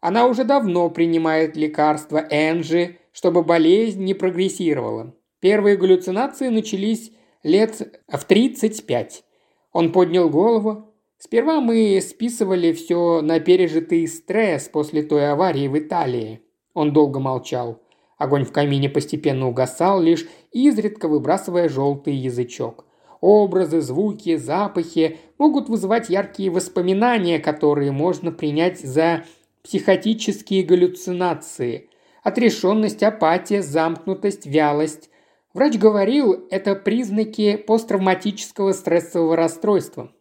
Она 0.00 0.26
уже 0.26 0.42
давно 0.42 0.90
принимает 0.90 1.56
лекарство 1.56 2.26
Энджи, 2.28 2.98
чтобы 3.12 3.44
болезнь 3.44 4.02
не 4.02 4.14
прогрессировала. 4.14 5.14
Первые 5.42 5.76
галлюцинации 5.76 6.48
начались 6.48 7.10
лет 7.42 8.00
в 8.06 8.24
35. 8.24 9.24
Он 9.72 9.92
поднял 9.92 10.30
голову, 10.30 10.88
Сперва 11.18 11.60
мы 11.60 12.00
списывали 12.00 12.72
все 12.72 13.20
на 13.22 13.38
пережитый 13.38 14.08
стресс 14.08 14.68
после 14.68 15.04
той 15.04 15.30
аварии 15.30 15.68
в 15.68 15.78
Италии. 15.78 16.42
Он 16.74 16.92
долго 16.92 17.20
молчал. 17.20 17.80
Огонь 18.18 18.44
в 18.44 18.50
камине 18.50 18.88
постепенно 18.88 19.46
угасал, 19.46 20.00
лишь 20.00 20.26
изредка 20.50 21.06
выбрасывая 21.06 21.68
желтый 21.68 22.14
язычок. 22.14 22.86
Образы, 23.20 23.80
звуки, 23.82 24.34
запахи 24.34 25.18
могут 25.38 25.68
вызывать 25.68 26.10
яркие 26.10 26.50
воспоминания, 26.50 27.38
которые 27.38 27.92
можно 27.92 28.32
принять 28.32 28.80
за 28.80 29.24
психотические 29.62 30.64
галлюцинации. 30.64 31.88
Отрешенность, 32.24 33.04
апатия, 33.04 33.62
замкнутость, 33.62 34.46
вялость. 34.46 35.08
Врач 35.54 35.76
говорил, 35.76 36.46
это 36.50 36.74
признаки 36.74 37.56
посттравматического 37.56 38.72
стрессового 38.72 39.36
расстройства. 39.36 40.12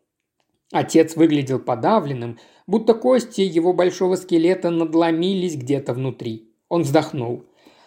Отец 0.71 1.15
выглядел 1.15 1.59
подавленным, 1.59 2.37
будто 2.67 2.93
кости 2.93 3.41
его 3.41 3.73
большого 3.73 4.15
скелета 4.15 4.69
надломились 4.69 5.55
где-то 5.55 5.93
внутри. 5.93 6.53
Он 6.69 6.83
вздохнул. 6.83 7.45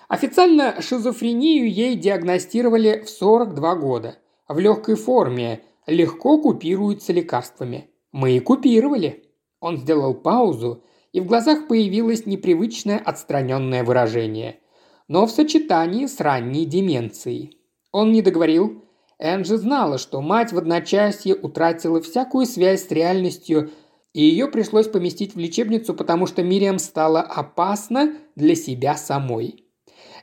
Официально 0.08 0.80
шизофрению 0.80 1.70
ей 1.70 1.96
диагностировали 1.96 3.02
в 3.04 3.08
42 3.08 3.76
года. 3.76 4.18
В 4.48 4.58
легкой 4.58 4.96
форме, 4.96 5.62
легко 5.86 6.40
купируется 6.40 7.12
лекарствами. 7.12 7.90
Мы 8.12 8.36
и 8.36 8.40
купировали. 8.40 9.24
Он 9.60 9.78
сделал 9.78 10.14
паузу, 10.14 10.82
и 11.12 11.20
в 11.20 11.26
глазах 11.26 11.68
появилось 11.68 12.26
непривычное 12.26 12.98
отстраненное 12.98 13.84
выражение. 13.84 14.60
Но 15.08 15.26
в 15.26 15.30
сочетании 15.30 16.06
с 16.06 16.20
ранней 16.20 16.64
деменцией. 16.64 17.58
Он 17.92 18.12
не 18.12 18.22
договорил. 18.22 18.84
Энджи 19.18 19.56
знала, 19.56 19.98
что 19.98 20.20
мать 20.20 20.52
в 20.52 20.58
одночасье 20.58 21.34
утратила 21.34 22.00
всякую 22.00 22.46
связь 22.46 22.86
с 22.86 22.90
реальностью, 22.90 23.70
и 24.12 24.22
ее 24.22 24.48
пришлось 24.48 24.88
поместить 24.88 25.34
в 25.34 25.38
лечебницу, 25.38 25.94
потому 25.94 26.26
что 26.26 26.42
Мириам 26.42 26.78
стала 26.78 27.20
опасна 27.20 28.14
для 28.34 28.54
себя 28.54 28.96
самой. 28.96 29.64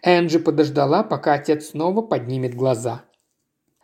Энджи 0.04 0.40
подождала, 0.40 1.04
пока 1.04 1.34
отец 1.34 1.70
снова 1.70 2.02
поднимет 2.02 2.56
глаза. 2.56 3.06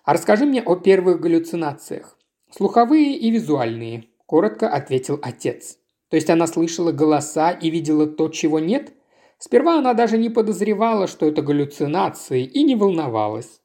«А 0.03 0.13
расскажи 0.13 0.45
мне 0.45 0.61
о 0.61 0.75
первых 0.75 1.19
галлюцинациях. 1.19 2.17
Слуховые 2.49 3.17
и 3.17 3.29
визуальные»,– 3.29 4.05
коротко 4.25 4.69
ответил 4.69 5.19
отец. 5.21 5.77
То 6.09 6.15
есть 6.15 6.29
она 6.29 6.47
слышала 6.47 6.91
голоса 6.91 7.51
и 7.51 7.69
видела 7.69 8.07
то, 8.07 8.29
чего 8.29 8.59
нет? 8.59 8.93
Сперва 9.37 9.77
она 9.77 9.93
даже 9.93 10.17
не 10.17 10.29
подозревала, 10.29 11.07
что 11.07 11.27
это 11.27 11.41
галлюцинации, 11.41 12.43
и 12.43 12.63
не 12.63 12.75
волновалась. 12.75 13.61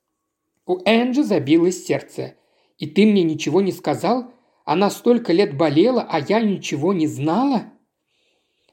У 0.67 0.79
Энджи 0.85 1.23
забилось 1.23 1.85
сердце. 1.85 2.35
«И 2.79 2.87
ты 2.87 3.07
мне 3.07 3.23
ничего 3.23 3.61
не 3.61 3.73
сказал? 3.73 4.33
Она 4.64 4.91
столько 4.91 5.33
лет 5.33 5.57
болела, 5.57 6.07
а 6.09 6.21
я 6.21 6.41
ничего 6.41 6.93
не 6.93 7.07
знала?» 7.07 7.73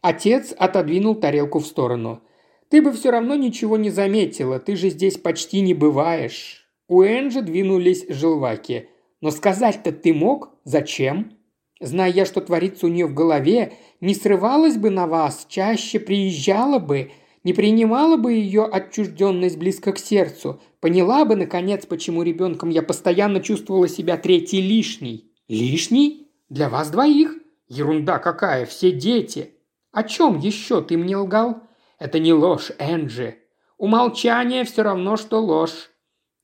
Отец 0.02 0.54
отодвинул 0.58 1.16
тарелку 1.16 1.60
в 1.60 1.66
сторону. 1.66 2.22
«Ты 2.70 2.82
бы 2.82 2.92
все 2.92 3.12
равно 3.12 3.36
ничего 3.36 3.78
не 3.78 3.90
заметила, 3.90 4.60
ты 4.60 4.76
же 4.76 4.90
здесь 4.90 5.18
почти 5.18 5.62
не 5.62 5.74
бываешь». 5.74 6.70
У 6.88 7.04
Энджи 7.04 7.42
двинулись 7.42 8.06
желваки. 8.10 8.90
«Но 9.22 9.32
сказать-то 9.32 9.92
ты 9.92 10.14
мог? 10.14 10.50
Зачем?» 10.64 11.39
Зная 11.80 12.26
что 12.26 12.42
творится 12.42 12.86
у 12.86 12.90
нее 12.90 13.06
в 13.06 13.14
голове, 13.14 13.74
не 14.02 14.14
срывалась 14.14 14.78
бы 14.78 14.90
на 14.90 15.08
вас, 15.08 15.46
чаще 15.50 16.00
приезжала 16.00 16.80
бы, 16.80 17.12
не 17.44 17.54
принимала 17.54 18.18
бы 18.18 18.34
ее 18.34 18.66
отчужденность 18.66 19.58
близко 19.58 19.94
к 19.94 20.00
сердцу, 20.00 20.62
поняла 20.82 21.24
бы, 21.24 21.36
наконец, 21.36 21.86
почему 21.86 22.24
ребенком 22.24 22.70
я 22.70 22.82
постоянно 22.82 23.40
чувствовала 23.40 23.88
себя 23.88 24.18
третьей 24.18 24.62
лишней. 24.62 25.32
Лишней? 25.48 26.28
Для 26.50 26.68
вас 26.70 26.90
двоих? 26.90 27.36
Ерунда 27.70 28.20
какая, 28.20 28.66
все 28.66 28.92
дети. 28.92 29.54
О 29.92 30.04
чем 30.04 30.38
еще 30.38 30.82
ты 30.82 30.98
мне 30.98 31.16
лгал? 31.16 31.64
Это 31.98 32.20
не 32.20 32.34
ложь, 32.34 32.72
Энджи. 32.78 33.38
Умолчание 33.78 34.66
все 34.66 34.84
равно, 34.84 35.16
что 35.16 35.40
ложь. 35.40 35.92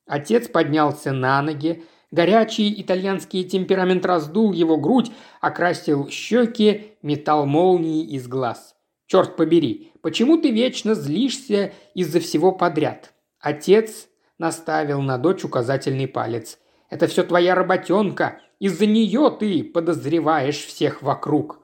Отец 0.05 0.47
поднялся 0.47 1.11
на 1.11 1.41
ноги, 1.41 1.83
Горячий 2.15 2.73
итальянский 2.81 3.43
темперамент 3.43 4.05
раздул 4.05 4.53
его 4.53 4.77
грудь, 4.77 5.11
окрасил 5.41 6.07
щеки, 6.07 6.93
метал 7.01 7.45
молнии 7.45 8.05
из 8.05 8.25
глаз. 8.29 8.73
«Черт 9.05 9.35
побери, 9.35 9.91
почему 10.01 10.37
ты 10.37 10.49
вечно 10.51 10.95
злишься 10.95 11.73
из-за 11.93 12.21
всего 12.21 12.53
подряд?» 12.53 13.13
Отец 13.41 14.07
наставил 14.37 15.01
на 15.01 15.17
дочь 15.17 15.43
указательный 15.43 16.07
палец. 16.07 16.57
«Это 16.89 17.07
все 17.07 17.21
твоя 17.21 17.53
работенка. 17.53 18.39
Из-за 18.61 18.85
нее 18.85 19.29
ты 19.37 19.65
подозреваешь 19.65 20.65
всех 20.65 21.01
вокруг». 21.01 21.59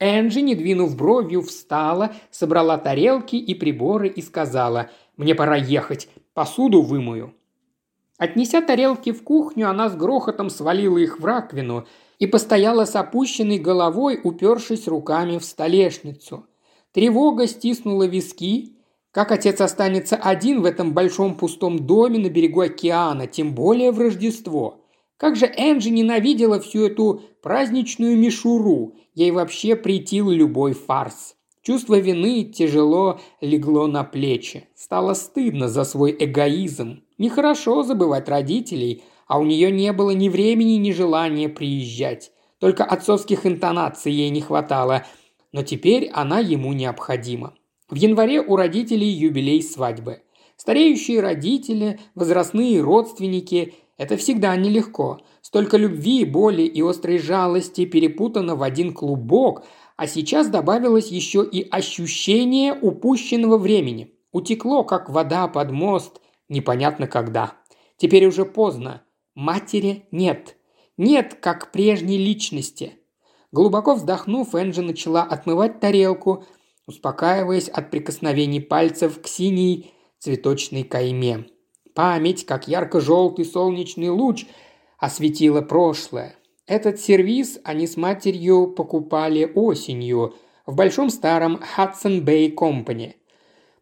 Энджи, 0.00 0.40
не 0.40 0.54
двинув 0.54 0.96
бровью, 0.96 1.42
встала, 1.42 2.14
собрала 2.30 2.78
тарелки 2.78 3.36
и 3.36 3.54
приборы 3.54 4.08
и 4.08 4.22
сказала 4.22 4.88
«Мне 5.18 5.34
пора 5.34 5.56
ехать, 5.56 6.08
посуду 6.32 6.80
вымою». 6.80 7.34
Отнеся 8.18 8.60
тарелки 8.60 9.12
в 9.12 9.22
кухню, 9.24 9.68
она 9.68 9.88
с 9.88 9.96
грохотом 9.96 10.50
свалила 10.50 10.98
их 10.98 11.18
в 11.18 11.24
раковину 11.24 11.86
и 12.18 12.26
постояла 12.26 12.84
с 12.84 12.94
опущенной 12.94 13.58
головой, 13.58 14.20
упершись 14.22 14.86
руками 14.86 15.38
в 15.38 15.44
столешницу. 15.44 16.46
Тревога 16.92 17.46
стиснула 17.48 18.04
виски. 18.04 18.76
Как 19.10 19.32
отец 19.32 19.60
останется 19.60 20.16
один 20.16 20.62
в 20.62 20.64
этом 20.64 20.92
большом 20.92 21.36
пустом 21.36 21.86
доме 21.86 22.18
на 22.18 22.28
берегу 22.28 22.60
океана, 22.60 23.26
тем 23.26 23.54
более 23.54 23.90
в 23.90 23.98
Рождество? 23.98 24.80
Как 25.16 25.36
же 25.36 25.46
Энджи 25.46 25.90
ненавидела 25.90 26.60
всю 26.60 26.86
эту 26.86 27.22
праздничную 27.40 28.16
мишуру, 28.18 28.94
ей 29.14 29.30
вообще 29.30 29.76
притил 29.76 30.30
любой 30.30 30.72
фарс. 30.72 31.36
Чувство 31.62 31.98
вины 31.98 32.44
тяжело 32.44 33.20
легло 33.40 33.86
на 33.86 34.04
плечи. 34.04 34.68
Стало 34.74 35.14
стыдно 35.14 35.68
за 35.68 35.84
свой 35.84 36.14
эгоизм. 36.18 37.03
Нехорошо 37.18 37.82
забывать 37.82 38.28
родителей, 38.28 39.02
а 39.26 39.38
у 39.38 39.44
нее 39.44 39.70
не 39.70 39.92
было 39.92 40.10
ни 40.10 40.28
времени, 40.28 40.72
ни 40.72 40.92
желания 40.92 41.48
приезжать. 41.48 42.32
Только 42.58 42.84
отцовских 42.84 43.46
интонаций 43.46 44.12
ей 44.12 44.30
не 44.30 44.40
хватало, 44.40 45.04
но 45.52 45.62
теперь 45.62 46.10
она 46.12 46.40
ему 46.40 46.72
необходима. 46.72 47.54
В 47.88 47.94
январе 47.94 48.40
у 48.40 48.56
родителей 48.56 49.08
юбилей 49.08 49.62
свадьбы. 49.62 50.22
Стареющие 50.56 51.20
родители, 51.20 52.00
возрастные 52.14 52.80
родственники– 52.80 53.74
это 53.96 54.16
всегда 54.16 54.56
нелегко. 54.56 55.20
Столько 55.40 55.76
любви, 55.76 56.24
боли 56.24 56.62
и 56.62 56.82
острой 56.82 57.18
жалости 57.18 57.84
перепутано 57.84 58.56
в 58.56 58.62
один 58.62 58.92
клубок– 58.92 59.64
а 59.96 60.06
сейчас 60.06 60.48
добавилось 60.48 61.08
еще 61.08 61.44
и 61.44 61.68
ощущение 61.68 62.72
упущенного 62.74 63.58
времени. 63.58 64.12
Утекло, 64.32 64.82
как 64.82 65.08
вода 65.08 65.46
под 65.46 65.70
мост, 65.70 66.20
непонятно 66.48 67.06
когда. 67.06 67.54
Теперь 67.96 68.26
уже 68.26 68.44
поздно. 68.44 69.02
Матери 69.34 70.06
нет. 70.10 70.56
Нет, 70.96 71.34
как 71.40 71.72
прежней 71.72 72.18
личности. 72.18 72.94
Глубоко 73.52 73.94
вздохнув, 73.94 74.54
Энджи 74.54 74.82
начала 74.82 75.22
отмывать 75.22 75.80
тарелку, 75.80 76.44
успокаиваясь 76.86 77.68
от 77.68 77.90
прикосновений 77.90 78.60
пальцев 78.60 79.20
к 79.20 79.26
синей 79.26 79.92
цветочной 80.18 80.82
кайме. 80.82 81.46
Память, 81.94 82.46
как 82.46 82.66
ярко-желтый 82.66 83.44
солнечный 83.44 84.08
луч, 84.08 84.46
осветила 84.98 85.62
прошлое. 85.62 86.36
Этот 86.66 86.98
сервис 86.98 87.60
они 87.62 87.86
с 87.86 87.96
матерью 87.96 88.68
покупали 88.68 89.50
осенью 89.54 90.34
в 90.66 90.74
большом 90.74 91.10
старом 91.10 91.60
Hudson 91.76 92.24
Bay 92.24 92.54
Company. 92.54 93.14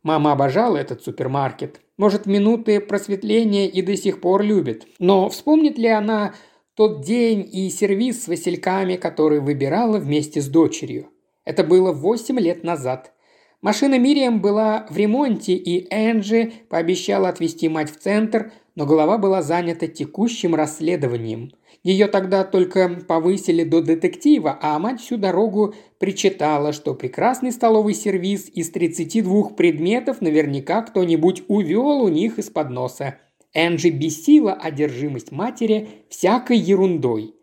Мама 0.02 0.32
обожала 0.32 0.76
этот 0.76 1.02
супермаркет. 1.02 1.80
Может, 1.96 2.26
минуты 2.26 2.80
просветления 2.80 3.68
и 3.68 3.82
до 3.82 3.96
сих 3.96 4.20
пор 4.20 4.42
любит. 4.42 4.86
Но 4.98 5.28
вспомнит 5.28 5.78
ли 5.78 5.88
она 5.88 6.34
тот 6.74 7.04
день 7.04 7.48
и 7.52 7.70
сервис 7.70 8.24
с 8.24 8.28
васильками, 8.28 8.96
который 8.96 9.40
выбирала 9.40 9.98
вместе 9.98 10.40
с 10.40 10.48
дочерью? 10.48 11.10
Это 11.44 11.62
было 11.62 11.92
восемь 11.92 12.40
лет 12.40 12.64
назад. 12.64 13.12
Машина 13.60 13.98
Мириам 13.98 14.40
была 14.40 14.86
в 14.90 14.96
ремонте, 14.96 15.54
и 15.54 15.86
Энджи 15.94 16.52
пообещала 16.68 17.28
отвезти 17.28 17.68
мать 17.68 17.92
в 17.92 18.00
центр, 18.00 18.50
но 18.74 18.86
голова 18.86 19.18
была 19.18 19.42
занята 19.42 19.86
текущим 19.86 20.54
расследованием– 20.56 21.52
ее 21.82 22.06
тогда 22.06 22.44
только 22.44 22.88
повысили 23.08 23.64
до 23.64 23.82
детектива, 23.82 24.56
а 24.62 24.78
мать 24.78 25.00
всю 25.00 25.16
дорогу 25.16 25.74
причитала, 25.98 26.72
что 26.72 26.94
прекрасный 26.94 27.50
столовый 27.50 27.94
сервиз 27.94 28.48
из 28.48 28.70
32 28.70 29.50
предметов 29.50 30.20
наверняка 30.20 30.82
кто-нибудь 30.82 31.42
увел 31.48 32.02
у 32.02 32.08
них 32.08 32.38
из-под 32.38 32.70
носа. 32.70 33.18
Энджи 33.52 33.90
бесила 33.90 34.52
одержимость 34.52 35.32
матери 35.32 35.88
всякой 36.08 36.58
ерундой. 36.58 37.34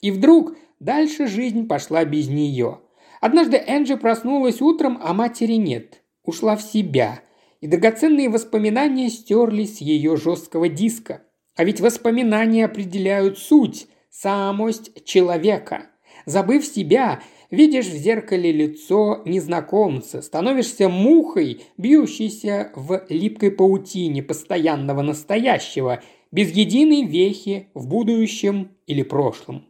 И 0.00 0.10
вдруг 0.10 0.56
дальше 0.80 1.26
жизнь 1.26 1.68
пошла 1.68 2.06
без 2.06 2.28
нее. 2.28 2.80
Однажды 3.20 3.62
Энджи 3.66 3.98
проснулась 3.98 4.62
утром, 4.62 4.98
а 5.02 5.12
матери 5.12 5.54
нет. 5.54 6.02
Ушла 6.24 6.56
в 6.56 6.62
себя. 6.62 7.20
И 7.60 7.66
драгоценные 7.66 8.30
воспоминания 8.30 9.10
стерлись 9.10 9.78
с 9.78 9.80
ее 9.82 10.16
жесткого 10.16 10.70
диска– 10.70 11.22
а 11.56 11.64
ведь 11.64 11.80
воспоминания 11.80 12.64
определяют 12.64 13.38
суть, 13.38 13.86
самость 14.10 15.04
человека. 15.04 15.86
Забыв 16.26 16.64
себя, 16.64 17.20
видишь 17.50 17.86
в 17.86 17.96
зеркале 17.96 18.50
лицо 18.50 19.22
незнакомца, 19.24 20.22
становишься 20.22 20.88
мухой, 20.88 21.62
бьющейся 21.76 22.72
в 22.74 23.04
липкой 23.08 23.50
паутине 23.50 24.22
постоянного 24.22 25.02
настоящего, 25.02 26.02
без 26.32 26.50
единой 26.50 27.04
вехи 27.04 27.68
в 27.74 27.86
будущем 27.86 28.70
или 28.86 29.02
прошлом. 29.02 29.66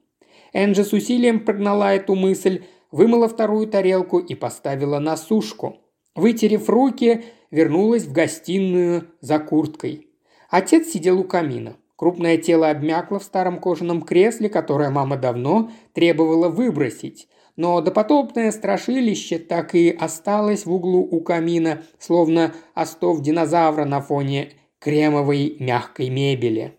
Энджи 0.52 0.84
с 0.84 0.92
усилием 0.92 1.40
прогнала 1.40 1.94
эту 1.94 2.14
мысль, 2.14 2.62
вымыла 2.90 3.28
вторую 3.28 3.66
тарелку 3.66 4.18
и 4.18 4.34
поставила 4.34 4.98
на 5.00 5.16
сушку. 5.16 5.78
Вытерев 6.14 6.68
руки, 6.68 7.24
вернулась 7.50 8.04
в 8.04 8.12
гостиную 8.12 9.08
за 9.20 9.40
курткой. 9.40 10.13
Отец 10.54 10.92
сидел 10.92 11.18
у 11.18 11.24
камина. 11.24 11.76
Крупное 11.96 12.36
тело 12.36 12.70
обмякло 12.70 13.18
в 13.18 13.24
старом 13.24 13.58
кожаном 13.58 14.02
кресле, 14.02 14.48
которое 14.48 14.88
мама 14.88 15.16
давно 15.16 15.72
требовала 15.94 16.48
выбросить. 16.48 17.26
Но 17.56 17.80
допотопное 17.80 18.52
страшилище 18.52 19.40
так 19.40 19.74
и 19.74 19.90
осталось 19.90 20.64
в 20.64 20.72
углу 20.72 21.00
у 21.10 21.22
камина, 21.22 21.82
словно 21.98 22.54
остов 22.76 23.20
динозавра 23.20 23.84
на 23.84 24.00
фоне 24.00 24.52
кремовой 24.78 25.56
мягкой 25.58 26.08
мебели. 26.08 26.78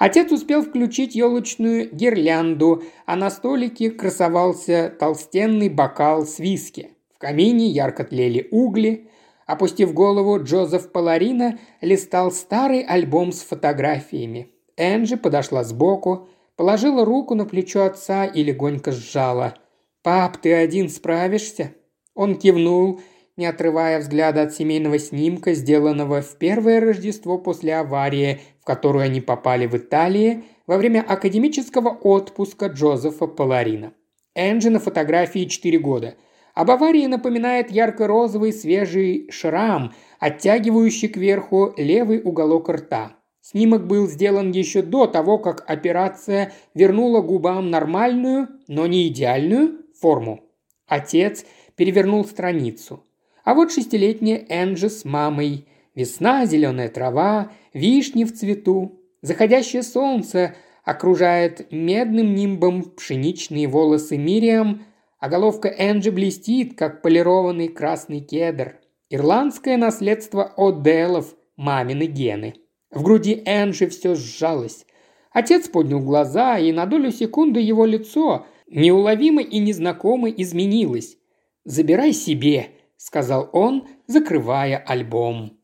Отец 0.00 0.32
успел 0.32 0.64
включить 0.64 1.14
елочную 1.14 1.88
гирлянду, 1.94 2.82
а 3.06 3.14
на 3.14 3.30
столике 3.30 3.92
красовался 3.92 4.92
толстенный 4.98 5.68
бокал 5.68 6.26
с 6.26 6.40
виски. 6.40 6.90
В 7.14 7.20
камине 7.20 7.68
ярко 7.68 8.02
тлели 8.02 8.48
угли. 8.50 9.06
Опустив 9.46 9.92
голову, 9.92 10.42
Джозеф 10.42 10.92
Паларина 10.92 11.58
листал 11.80 12.30
старый 12.30 12.82
альбом 12.82 13.32
с 13.32 13.42
фотографиями. 13.42 14.50
Энджи 14.76 15.16
подошла 15.16 15.64
сбоку, 15.64 16.28
положила 16.56 17.04
руку 17.04 17.34
на 17.34 17.44
плечо 17.44 17.84
отца 17.84 18.24
и 18.24 18.42
легонько 18.42 18.92
сжала. 18.92 19.54
«Пап, 20.02 20.38
ты 20.38 20.52
один 20.52 20.88
справишься?» 20.88 21.74
Он 22.14 22.36
кивнул, 22.36 23.00
не 23.36 23.46
отрывая 23.46 24.00
взгляда 24.00 24.42
от 24.42 24.52
семейного 24.52 24.98
снимка, 24.98 25.54
сделанного 25.54 26.20
в 26.22 26.36
первое 26.36 26.80
Рождество 26.80 27.38
после 27.38 27.76
аварии, 27.76 28.40
в 28.60 28.64
которую 28.64 29.04
они 29.04 29.20
попали 29.20 29.66
в 29.66 29.76
Италии 29.76 30.44
во 30.66 30.76
время 30.76 31.04
академического 31.06 31.88
отпуска 31.88 32.66
Джозефа 32.66 33.26
Паларина. 33.26 33.92
Энджи 34.34 34.70
на 34.70 34.80
фотографии 34.80 35.44
4 35.44 35.78
года. 35.78 36.14
Об 36.54 36.70
аварии 36.70 37.06
напоминает 37.06 37.70
ярко-розовый 37.70 38.52
свежий 38.52 39.28
шрам, 39.30 39.94
оттягивающий 40.20 41.08
кверху 41.08 41.72
левый 41.76 42.20
уголок 42.22 42.68
рта. 42.68 43.16
Снимок 43.40 43.86
был 43.86 44.06
сделан 44.06 44.52
еще 44.52 44.82
до 44.82 45.06
того, 45.06 45.38
как 45.38 45.64
операция 45.66 46.52
вернула 46.74 47.22
губам 47.22 47.70
нормальную, 47.70 48.48
но 48.68 48.86
не 48.86 49.08
идеальную 49.08 49.78
форму. 49.98 50.44
Отец 50.86 51.44
перевернул 51.74 52.24
страницу. 52.24 53.04
А 53.44 53.54
вот 53.54 53.72
шестилетняя 53.72 54.44
Энджи 54.48 54.90
с 54.90 55.04
мамой. 55.04 55.66
Весна, 55.94 56.46
зеленая 56.46 56.88
трава, 56.88 57.50
вишни 57.74 58.24
в 58.24 58.32
цвету. 58.32 59.00
Заходящее 59.22 59.82
солнце 59.82 60.54
окружает 60.84 61.70
медным 61.72 62.34
нимбом 62.34 62.82
пшеничные 62.82 63.66
волосы 63.66 64.16
Мириам, 64.16 64.84
а 65.22 65.28
головка 65.28 65.68
Энджи 65.68 66.10
блестит, 66.10 66.76
как 66.76 67.00
полированный 67.00 67.68
красный 67.68 68.18
кедр. 68.18 68.80
Ирландское 69.08 69.76
наследство 69.76 70.52
О'Деллов, 70.56 71.36
мамины 71.54 72.06
гены. 72.06 72.54
В 72.90 73.04
груди 73.04 73.40
Энджи 73.46 73.86
все 73.86 74.16
сжалось. 74.16 74.84
Отец 75.30 75.68
поднял 75.68 76.00
глаза, 76.00 76.58
и 76.58 76.72
на 76.72 76.86
долю 76.86 77.12
секунды 77.12 77.60
его 77.60 77.84
лицо 77.84 78.46
неуловимо 78.66 79.42
и 79.42 79.60
незнакомо 79.60 80.28
изменилось. 80.28 81.16
«Забирай 81.64 82.12
себе», 82.12 82.70
сказал 82.96 83.48
он, 83.52 83.86
закрывая 84.08 84.76
альбом. 84.76 85.56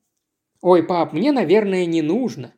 «Ой, 0.61 0.85
пап, 0.85 1.13
мне, 1.13 1.33
наверное, 1.33 1.85
не 1.85 2.01
нужно. 2.01 2.55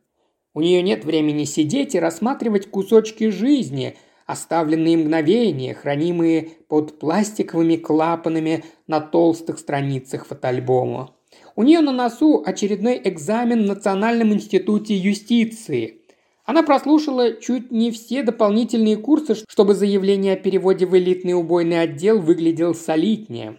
У 0.53 0.61
нее 0.61 0.83
нет 0.83 1.07
времени 1.07 1.45
сидеть 1.45 1.95
и 1.95 1.99
рассматривать 1.99 2.71
кусочки 2.71 3.31
жизни, 3.31 3.97
оставленные 4.31 4.97
мгновения, 4.97 5.75
хранимые 5.75 6.51
под 6.69 6.99
пластиковыми 6.99 7.77
клапанами 7.77 8.65
на 8.87 9.01
толстых 9.01 9.59
страницах 9.59 10.27
фотоальбома. 10.27 11.15
У 11.57 11.63
нее 11.63 11.81
на 11.81 11.93
носу 11.93 12.43
очередной 12.45 13.01
экзамен 13.03 13.65
в 13.65 13.67
Национальном 13.67 14.33
институте 14.33 14.97
юстиции. 14.97 16.03
Она 16.45 16.63
прослушала 16.63 17.35
чуть 17.35 17.71
не 17.71 17.91
все 17.91 18.23
дополнительные 18.23 18.97
курсы, 18.97 19.35
чтобы 19.49 19.75
заявление 19.75 20.35
о 20.35 20.37
переводе 20.37 20.87
в 20.87 20.97
элитный 20.97 21.35
убойный 21.35 21.81
отдел 21.81 22.21
выглядело 22.21 22.73
солиднее. 22.73 23.59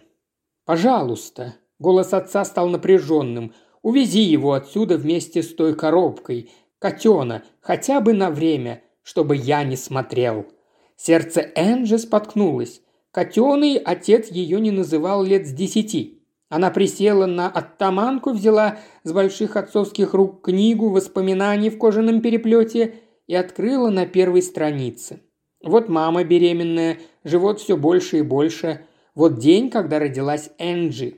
«Пожалуйста». 0.64 1.56
Голос 1.78 2.12
отца 2.12 2.44
стал 2.44 2.68
напряженным. 2.68 3.54
«Увези 3.82 4.20
его 4.20 4.52
отсюда 4.52 4.96
вместе 4.96 5.42
с 5.42 5.52
той 5.54 5.74
коробкой. 5.74 6.50
Котена, 6.78 7.42
хотя 7.60 8.00
бы 8.00 8.12
на 8.12 8.30
время, 8.30 8.82
чтобы 9.02 9.36
я 9.36 9.64
не 9.64 9.76
смотрел». 9.76 10.46
Сердце 11.04 11.50
Энджи 11.56 11.98
споткнулось. 11.98 12.80
Котеной 13.10 13.74
отец 13.74 14.30
ее 14.30 14.60
не 14.60 14.70
называл 14.70 15.24
лет 15.24 15.48
с 15.48 15.50
десяти. 15.50 16.22
Она 16.48 16.70
присела 16.70 17.26
на 17.26 17.48
оттаманку, 17.48 18.30
взяла 18.30 18.78
с 19.02 19.12
больших 19.12 19.56
отцовских 19.56 20.14
рук 20.14 20.42
книгу 20.42 20.90
воспоминаний 20.90 21.70
в 21.70 21.78
кожаном 21.78 22.20
переплете 22.20 22.94
и 23.26 23.34
открыла 23.34 23.90
на 23.90 24.06
первой 24.06 24.42
странице. 24.42 25.22
Вот 25.60 25.88
мама 25.88 26.22
беременная, 26.22 26.98
живот 27.24 27.58
все 27.58 27.76
больше 27.76 28.18
и 28.18 28.22
больше– 28.22 28.86
вот 29.16 29.40
день, 29.40 29.70
когда 29.70 29.98
родилась 29.98 30.50
Энджи. 30.58 31.16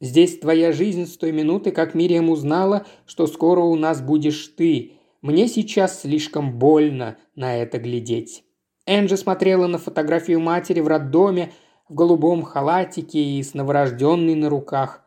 Здесь 0.00 0.40
твоя 0.40 0.72
жизнь 0.72 1.06
с 1.06 1.16
той 1.16 1.30
минуты, 1.30 1.70
как 1.70 1.94
Мириам 1.94 2.30
узнала, 2.30 2.84
что 3.06 3.28
скоро 3.28 3.60
у 3.60 3.76
нас 3.76 4.02
будешь 4.02 4.48
ты. 4.56 4.94
Мне 5.22 5.46
сейчас 5.46 6.00
слишком 6.00 6.58
больно 6.58 7.16
на 7.36 7.56
это 7.56 7.78
глядеть». 7.78 8.42
Энджи 8.90 9.16
смотрела 9.16 9.68
на 9.68 9.78
фотографию 9.78 10.40
матери 10.40 10.80
в 10.80 10.88
роддоме, 10.88 11.52
в 11.88 11.94
голубом 11.94 12.42
халатике 12.42 13.20
и 13.20 13.40
с 13.40 13.54
новорожденной 13.54 14.34
на 14.34 14.48
руках. 14.48 15.04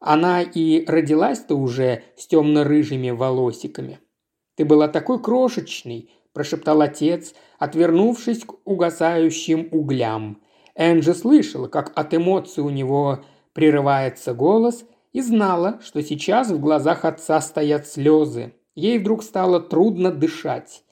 Она 0.00 0.42
и 0.42 0.84
родилась-то 0.84 1.54
уже 1.54 2.02
с 2.18 2.26
темно-рыжими 2.26 3.08
волосиками. 3.08 4.00
«Ты 4.54 4.66
была 4.66 4.86
такой 4.86 5.18
крошечный»,– 5.18 6.10
прошептал 6.34 6.82
отец, 6.82 7.32
отвернувшись 7.58 8.44
к 8.44 8.52
угасающим 8.66 9.68
углям. 9.70 10.42
Энджи 10.74 11.14
слышала, 11.14 11.68
как 11.68 11.92
от 11.98 12.12
эмоций 12.12 12.62
у 12.62 12.68
него 12.68 13.24
прерывается 13.54 14.34
голос, 14.34 14.84
и 15.14 15.22
знала, 15.22 15.80
что 15.82 16.02
сейчас 16.02 16.50
в 16.50 16.60
глазах 16.60 17.06
отца 17.06 17.40
стоят 17.40 17.86
слезы. 17.86 18.52
Ей 18.74 18.98
вдруг 18.98 19.22
стало 19.22 19.58
трудно 19.58 20.10
дышать. 20.10 20.82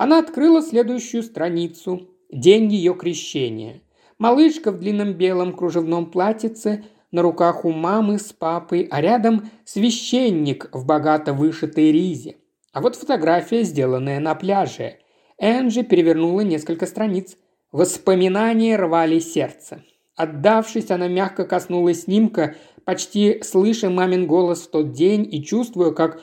Она 0.00 0.18
открыла 0.18 0.62
следующую 0.62 1.22
страницу. 1.22 2.08
День 2.32 2.72
ее 2.72 2.94
крещения. 2.94 3.82
Малышка 4.16 4.72
в 4.72 4.78
длинном 4.78 5.12
белом 5.12 5.52
кружевном 5.52 6.10
платьице, 6.10 6.86
на 7.12 7.20
руках 7.20 7.66
у 7.66 7.70
мамы 7.70 8.18
с 8.18 8.32
папой, 8.32 8.88
а 8.90 9.02
рядом 9.02 9.50
священник 9.66 10.70
в 10.72 10.86
богато 10.86 11.34
вышитой 11.34 11.92
ризе. 11.92 12.36
А 12.72 12.80
вот 12.80 12.96
фотография, 12.96 13.62
сделанная 13.62 14.20
на 14.20 14.34
пляже. 14.34 15.00
Энджи 15.36 15.82
перевернула 15.82 16.40
несколько 16.40 16.86
страниц– 16.86 17.36
Воспоминания 17.72 18.76
рвали 18.76 19.20
сердце. 19.20 19.84
Отдавшись, 20.16 20.90
она 20.90 21.08
мягко 21.08 21.44
коснулась 21.44 22.02
снимка, 22.02 22.56
почти 22.84 23.42
слыша 23.44 23.90
мамин 23.90 24.26
голос 24.26 24.62
в 24.62 24.70
тот 24.70 24.92
день 24.92 25.28
и 25.30 25.44
чувствуя, 25.44 25.92
как 25.92 26.20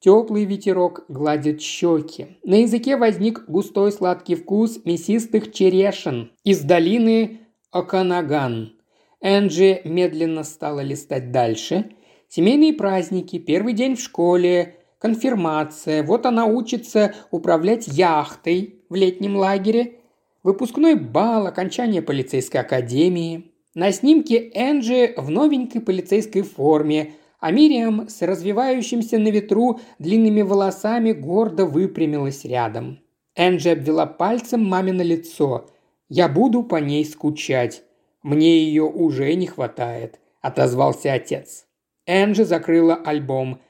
теплый 0.00 0.44
ветерок 0.44 1.04
гладит 1.08 1.60
щеки. 1.60 2.38
На 2.44 2.62
языке 2.62 2.96
возник 2.96 3.44
густой 3.48 3.92
сладкий 3.92 4.34
вкус 4.34 4.80
мясистых 4.84 5.52
черешин 5.52 6.32
из 6.44 6.60
долины 6.60 7.40
Оканаган. 7.70 8.72
Энджи 9.20 9.80
медленно 9.84 10.44
стала 10.44 10.80
листать 10.80 11.32
дальше. 11.32 11.90
Семейные 12.28 12.72
праздники, 12.72 13.38
первый 13.38 13.72
день 13.72 13.96
в 13.96 14.00
школе, 14.00 14.76
конфирмация. 14.98 16.02
Вот 16.02 16.26
она 16.26 16.46
учится 16.46 17.14
управлять 17.30 17.88
яхтой 17.88 18.82
в 18.88 18.94
летнем 18.94 19.36
лагере– 19.36 19.94
Выпускной 20.48 20.94
бал, 20.94 21.46
окончание 21.46 22.00
полицейской 22.00 22.60
академии. 22.60 23.52
На 23.74 23.92
снимке 23.92 24.50
Энджи 24.54 25.12
в 25.16 25.30
новенькой 25.30 25.80
полицейской 25.80 26.42
форме, 26.42 27.12
а 27.40 27.52
Мириам 27.52 28.08
с 28.08 28.22
развивающимся 28.22 29.18
на 29.18 29.28
ветру 29.28 29.80
длинными 29.98 30.42
волосами 30.42 31.12
гордо 31.12 31.66
выпрямилась 31.66 32.44
рядом. 32.44 33.00
Энджи 33.36 33.70
обвела 33.70 34.06
пальцем 34.06 34.64
мамино 34.64 35.02
лицо. 35.02 35.66
«Я 36.08 36.28
буду 36.28 36.64
по 36.64 36.76
ней 36.76 37.04
скучать. 37.04 37.82
Мне 38.22 38.64
ее 38.64 38.82
уже 38.82 39.32
не 39.34 39.46
хватает»,– 39.46 40.18
отозвался 40.40 41.12
отец. 41.12 41.66
Энджи 42.06 42.44
закрыла 42.44 42.96
альбом. 42.96 43.60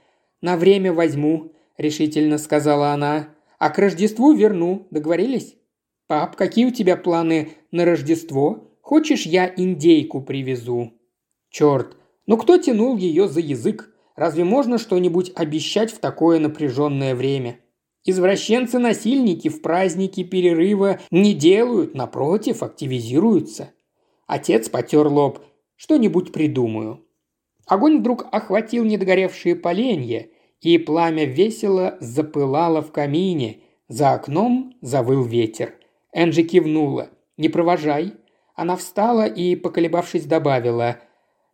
«На 0.40 0.56
время 0.56 0.92
возьму»,– 0.92 1.52
решительно 1.76 2.38
сказала 2.38 2.92
она. 2.92 3.28
«А 3.58 3.68
к 3.70 3.78
Рождеству 3.78 4.32
верну. 4.32 4.86
Договорились?» 4.90 5.56
«Пап, 6.06 6.36
какие 6.36 6.64
у 6.64 6.70
тебя 6.70 6.96
планы 6.96 7.50
на 7.70 7.84
Рождество? 7.84 8.72
Хочешь, 8.80 9.26
я 9.26 9.52
индейку 9.54 10.22
привезу?» 10.22 10.94
«Черт, 11.50 11.97
ну 12.28 12.36
кто 12.36 12.58
тянул 12.58 12.96
ее 12.96 13.26
за 13.26 13.40
язык? 13.40 13.90
Разве 14.14 14.44
можно 14.44 14.78
что-нибудь 14.78 15.32
обещать 15.34 15.90
в 15.90 15.98
такое 15.98 16.38
напряженное 16.38 17.16
время?» 17.16 17.58
Извращенцы-насильники 18.04 19.48
в 19.48 19.60
праздники 19.60 20.22
перерыва 20.22 21.00
не 21.10 21.34
делают, 21.34 21.94
напротив, 21.94 22.62
активизируются. 22.62 23.72
Отец 24.26 24.68
потер 24.68 25.08
лоб. 25.08 25.40
Что-нибудь 25.76 26.32
придумаю. 26.32 27.04
Огонь 27.66 27.98
вдруг 27.98 28.26
охватил 28.30 28.84
недогоревшие 28.84 29.56
поленья, 29.56 30.28
и 30.60 30.78
пламя 30.78 31.24
весело 31.24 31.96
запылало 32.00 32.82
в 32.82 32.92
камине. 32.92 33.60
За 33.88 34.12
окном 34.12 34.74
завыл 34.82 35.22
ветер. 35.22 35.74
Энджи 36.12 36.42
кивнула. 36.42 37.10
«Не 37.36 37.48
провожай». 37.48 38.14
Она 38.54 38.76
встала 38.76 39.26
и, 39.26 39.54
поколебавшись, 39.54 40.26
добавила. 40.26 40.98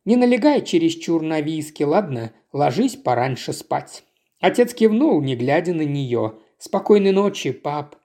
«Не 0.05 0.17
налегай 0.17 0.63
чересчур 0.63 1.23
на 1.23 1.41
виски, 1.41 1.83
ладно? 1.83 2.33
Ложись 2.53 2.97
пораньше 2.97 3.53
спать». 3.53 4.05
Отец 4.41 4.75
кивнул, 4.75 5.23
не 5.23 5.37
глядя 5.37 5.73
на 5.73 5.83
нее. 5.83 6.35
«Спокойной 6.59 7.13
ночи, 7.13 7.53
пап». 7.53 7.97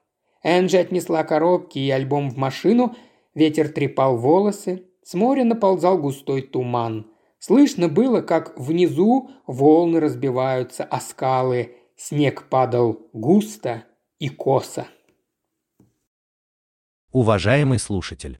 Энджи 0.42 0.78
отнесла 0.78 1.22
коробки 1.24 1.78
и 1.78 1.90
альбом 1.90 2.30
в 2.30 2.36
машину, 2.36 2.96
ветер 3.34 3.68
трепал 3.68 4.16
волосы, 4.16 4.86
с 5.02 5.14
моря 5.14 5.44
наползал 5.44 5.98
густой 5.98 6.42
туман. 6.42 7.10
Слышно 7.38 7.88
было, 7.88 8.20
как 8.22 8.58
внизу 8.58 9.30
волны 9.46 10.00
разбиваются 10.00 10.84
о 10.84 11.00
скалы, 11.00 11.76
снег 11.96 12.48
падал 12.48 13.08
густо 13.12 13.84
и 14.18 14.28
косо. 14.28 14.86
Уважаемый 17.12 17.78
слушатель, 17.78 18.39